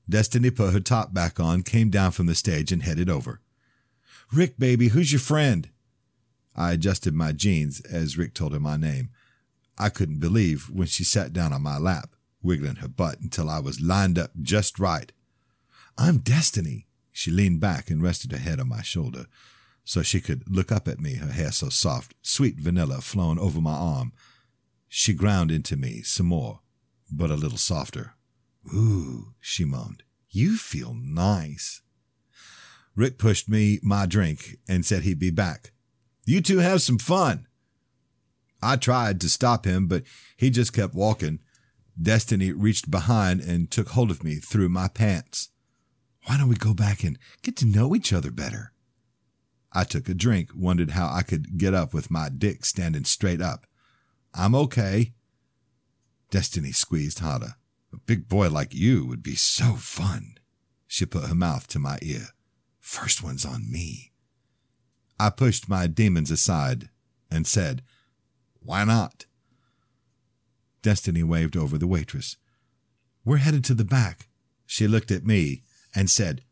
[0.09, 3.43] Destiny put her top back on, came down from the stage, and headed over.
[4.32, 5.68] Rick, baby, who's your friend?
[6.57, 9.11] I adjusted my jeans as Rick told her my name.
[9.76, 13.61] I couldn't believe when she sat down on my lap, wiggling her butt until I
[13.61, 15.12] was lined up just right.
[16.01, 16.86] I'm Destiny.
[17.12, 19.26] She leaned back and rested her head on my shoulder
[19.84, 23.61] so she could look up at me, her hair so soft, sweet vanilla flowing over
[23.61, 24.14] my arm.
[24.88, 26.61] She ground into me some more,
[27.12, 28.14] but a little softer.
[28.74, 30.03] Ooh, she moaned.
[30.30, 31.82] You feel nice.
[32.96, 35.72] Rick pushed me my drink and said he'd be back.
[36.24, 37.46] You two have some fun.
[38.62, 40.05] I tried to stop him, but
[40.38, 41.40] he just kept walking.
[42.01, 45.51] Destiny reached behind and took hold of me through my pants.
[46.24, 48.72] Why don't we go back and get to know each other better?
[49.72, 53.40] I took a drink, wondered how I could get up with my dick standing straight
[53.40, 53.66] up.
[54.34, 55.12] I'm okay.
[56.30, 57.54] Destiny squeezed harder.
[57.92, 60.34] A big boy like you would be so fun.
[60.86, 62.28] She put her mouth to my ear.
[62.78, 64.12] First one's on me.
[65.18, 66.88] I pushed my demons aside
[67.30, 67.82] and said,
[68.60, 69.26] Why not?
[70.82, 72.36] Destiny waved over the waitress.
[73.24, 74.28] We're headed to the back.
[74.66, 75.62] She looked at me
[75.95, 76.43] and said,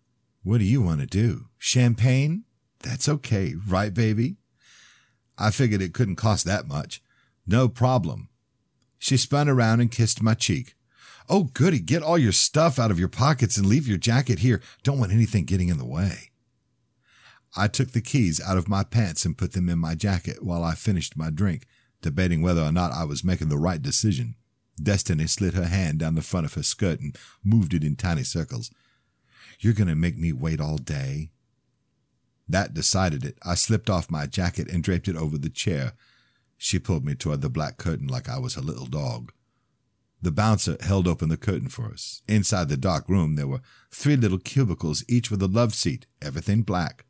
[0.42, 1.46] What do you want to do?
[1.58, 2.44] Champagne?
[2.80, 4.36] That's okay, right, baby?
[5.36, 7.02] I figured it couldn't cost that much.
[7.46, 8.28] No problem.
[8.98, 10.74] She spun around and kissed my cheek.
[11.28, 14.60] Oh, goody, get all your stuff out of your pockets and leave your jacket here.
[14.82, 16.30] Don't want anything getting in the way.
[17.56, 20.62] I took the keys out of my pants and put them in my jacket while
[20.62, 21.66] I finished my drink,
[22.02, 24.36] debating whether or not I was making the right decision.
[24.82, 28.22] Destiny slid her hand down the front of her skirt and moved it in tiny
[28.22, 28.70] circles.
[29.58, 31.30] You're going to make me wait all day?
[32.48, 33.36] That decided it.
[33.44, 35.92] I slipped off my jacket and draped it over the chair.
[36.56, 39.32] She pulled me toward the black curtain like I was a little dog.
[40.20, 42.22] The bouncer held open the curtain for us.
[42.26, 43.60] Inside the dark room, there were
[43.92, 47.04] three little cubicles, each with a love seat, everything black.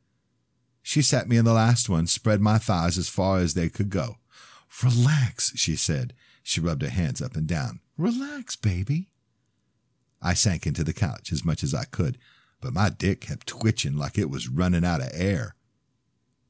[0.82, 3.90] She sat me in the last one, spread my thighs as far as they could
[3.90, 4.16] go.
[4.82, 6.14] Relax, she said.
[6.42, 7.80] She rubbed her hands up and down.
[7.96, 9.08] Relax, baby.
[10.20, 12.18] I sank into the couch as much as I could,
[12.60, 15.54] but my dick kept twitching like it was running out of air.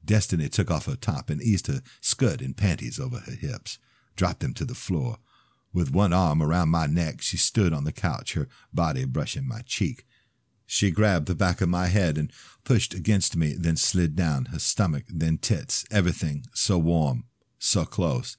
[0.05, 3.79] Destiny took off her top and eased her skirt and panties over her hips,
[4.17, 5.19] dropped them to the floor.
[5.73, 9.61] With one arm around my neck, she stood on the couch, her body brushing my
[9.67, 10.05] cheek.
[10.65, 12.33] She grabbed the back of my head and
[12.65, 17.25] pushed against me, then slid down, her stomach, then tits, everything so warm,
[17.59, 18.37] so close.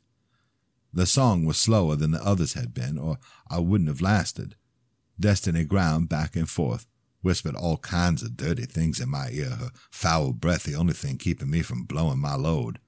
[0.92, 3.18] The song was slower than the others had been, or
[3.50, 4.56] I wouldn't have lasted.
[5.20, 6.88] Destiny ground back and forth,
[7.22, 11.18] whispered all kinds of dirty things in my ear, her foul breath the only thing
[11.18, 12.80] keeping me from blowing my load.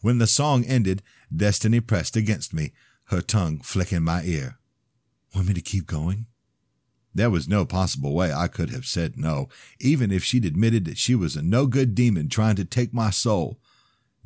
[0.00, 1.02] When the song ended,
[1.34, 2.72] Destiny pressed against me,
[3.06, 4.58] her tongue flicking my ear.
[5.34, 6.26] Want me to keep going?
[7.14, 9.48] There was no possible way I could have said no,
[9.80, 13.10] even if she'd admitted that she was a no good demon trying to take my
[13.10, 13.58] soul.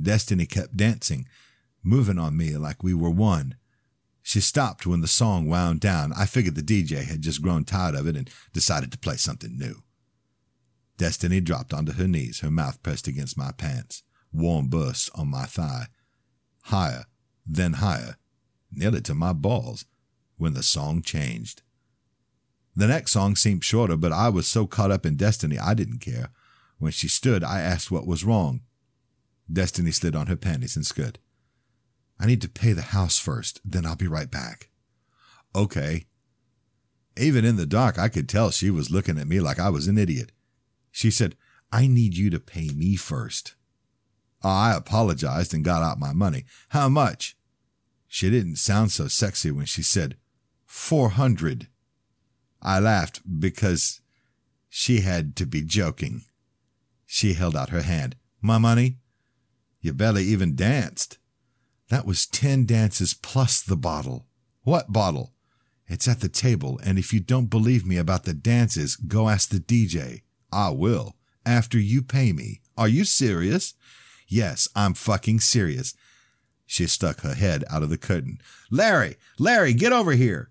[0.00, 1.26] Destiny kept dancing,
[1.82, 3.56] moving on me like we were one.
[4.22, 6.12] She stopped when the song wound down.
[6.12, 9.58] I figured the DJ had just grown tired of it and decided to play something
[9.58, 9.82] new.
[10.96, 14.02] Destiny dropped onto her knees, her mouth pressed against my pants.
[14.32, 15.86] Warm bursts on my thigh.
[16.66, 17.06] Higher,
[17.44, 18.16] then higher,
[18.70, 19.84] nearly to my balls,
[20.36, 21.62] when the song changed.
[22.74, 25.98] The next song seemed shorter, but I was so caught up in Destiny I didn't
[25.98, 26.30] care.
[26.78, 28.62] When she stood, I asked what was wrong.
[29.52, 31.18] Destiny slid on her panties and skirt.
[32.18, 34.68] I need to pay the house first, then I'll be right back.
[35.54, 36.06] Okay.
[37.16, 39.88] Even in the dark, I could tell she was looking at me like I was
[39.88, 40.32] an idiot.
[40.90, 41.36] She said,
[41.70, 43.54] I need you to pay me first.
[44.44, 46.44] Oh, I apologized and got out my money.
[46.70, 47.36] How much?
[48.08, 50.16] She didn't sound so sexy when she said,
[50.66, 51.68] Four hundred.
[52.60, 54.00] I laughed because
[54.68, 56.22] she had to be joking.
[57.06, 58.16] She held out her hand.
[58.40, 58.98] My money?
[59.80, 61.18] You barely even danced.
[61.92, 64.24] That was ten dances plus the bottle.
[64.62, 65.34] What bottle?
[65.86, 69.50] It's at the table, and if you don't believe me about the dances, go ask
[69.50, 70.22] the DJ.
[70.50, 71.16] I will.
[71.44, 72.62] After you pay me.
[72.78, 73.74] Are you serious?
[74.26, 75.92] Yes, I'm fucking serious.
[76.64, 78.38] She stuck her head out of the curtain.
[78.70, 80.50] Larry, Larry, get over here.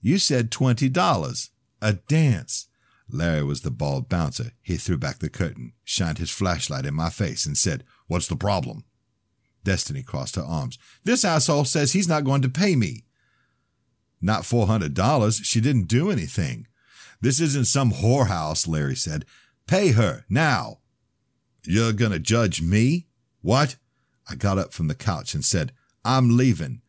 [0.00, 1.50] You said twenty dollars.
[1.82, 2.68] A dance.
[3.10, 4.52] Larry was the bald bouncer.
[4.62, 8.36] He threw back the curtain, shined his flashlight in my face, and said, What's the
[8.36, 8.84] problem?
[9.66, 10.78] Destiny crossed her arms.
[11.02, 13.02] This asshole says he's not going to pay me.
[14.20, 15.40] Not four hundred dollars.
[15.42, 16.68] She didn't do anything.
[17.20, 19.24] This isn't some whorehouse, Larry said.
[19.66, 20.78] Pay her, now.
[21.64, 23.08] You're gonna judge me?
[23.42, 23.76] What?
[24.30, 25.72] I got up from the couch and said,
[26.04, 26.80] I'm leaving.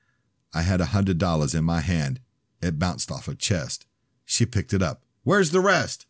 [0.54, 2.20] I had a hundred dollars in my hand.
[2.62, 3.88] It bounced off her chest.
[4.24, 5.02] She picked it up.
[5.24, 6.06] Where's the rest?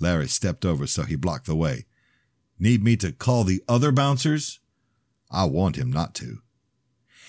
[0.00, 1.86] Larry stepped over so he blocked the way.
[2.58, 4.58] Need me to call the other bouncers?
[5.30, 6.38] I warned him not to.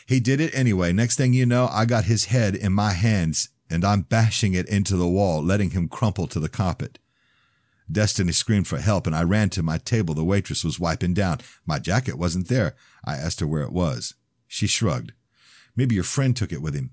[0.06, 0.91] He did it anyway.
[0.91, 4.68] Next thing you know, I got his head in my hands and I'm bashing it
[4.68, 6.97] into the wall, letting him crumple to the carpet.
[7.91, 11.39] Destiny screamed for help and I ran to my table the waitress was wiping down.
[11.66, 12.76] My jacket wasn't there.
[13.06, 14.16] I asked her where it was.
[14.47, 15.14] She shrugged.
[15.76, 16.91] Maybe your friend took it with him.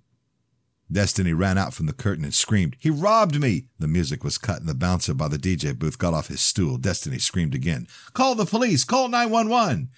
[0.90, 3.68] Destiny ran out from the curtain and screamed, He robbed me!
[3.78, 6.78] The music was cut and the bouncer by the DJ booth got off his stool.
[6.78, 8.84] Destiny screamed again, Call the police!
[8.84, 9.88] Call 911!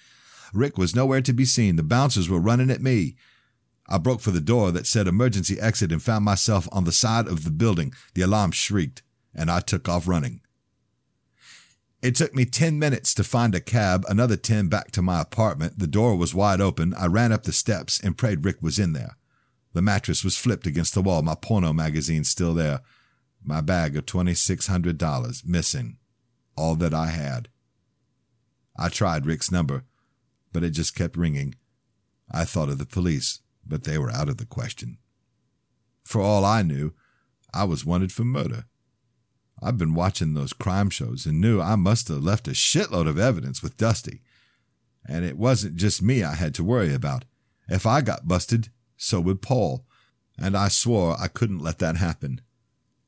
[0.53, 1.75] Rick was nowhere to be seen.
[1.75, 3.15] The bouncers were running at me.
[3.87, 7.27] I broke for the door that said emergency exit and found myself on the side
[7.27, 7.93] of the building.
[8.13, 9.01] The alarm shrieked,
[9.33, 10.41] and I took off running.
[12.01, 15.79] It took me 10 minutes to find a cab, another 10 back to my apartment.
[15.79, 16.93] The door was wide open.
[16.93, 19.17] I ran up the steps and prayed Rick was in there.
[19.73, 22.81] The mattress was flipped against the wall, my porno magazine still there.
[23.43, 25.97] My bag of $2,600 missing.
[26.55, 27.49] All that I had.
[28.77, 29.83] I tried Rick's number,
[30.51, 31.55] but it just kept ringing.
[32.31, 34.97] I thought of the police, but they were out of the question.
[36.03, 36.93] For all I knew,
[37.53, 38.65] I was wanted for murder.
[39.61, 43.19] I've been watching those crime shows and knew I must have left a shitload of
[43.19, 44.21] evidence with Dusty.
[45.07, 47.25] And it wasn't just me I had to worry about.
[47.67, 49.85] If I got busted, so would Paul.
[50.37, 52.41] And I swore I couldn't let that happen.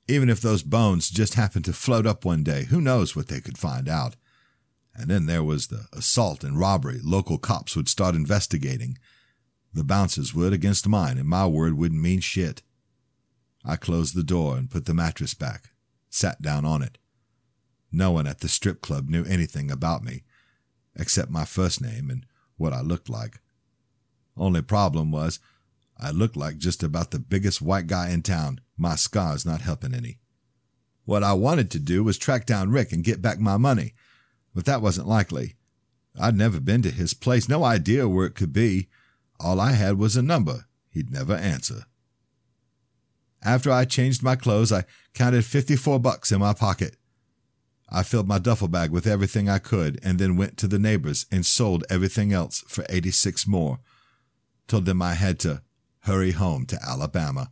[0.07, 3.39] Even if those bones just happened to float up one day, who knows what they
[3.39, 4.15] could find out.
[4.93, 6.99] And then there was the assault and robbery.
[7.03, 8.97] Local cops would start investigating.
[9.73, 12.61] The bouncers would against mine, and my word wouldn't mean shit.
[13.63, 15.69] I closed the door and put the mattress back,
[16.09, 16.97] sat down on it.
[17.91, 20.23] No one at the strip club knew anything about me,
[20.95, 22.25] except my first name and
[22.57, 23.39] what I looked like.
[24.35, 25.39] Only problem was,
[25.97, 29.93] I looked like just about the biggest white guy in town, my scars not helping
[29.93, 30.19] any.
[31.05, 33.93] What I wanted to do was track down Rick and get back my money,
[34.53, 35.55] but that wasn't likely.
[36.19, 38.89] I'd never been to his place, no idea where it could be.
[39.39, 41.85] All I had was a number he'd never answer.
[43.43, 44.83] After I changed my clothes, I
[45.13, 46.97] counted 54 bucks in my pocket.
[47.89, 51.25] I filled my duffel bag with everything I could and then went to the neighbors
[51.31, 53.79] and sold everything else for 86 more.
[54.67, 55.61] Told them I had to
[56.01, 57.51] hurry home to Alabama.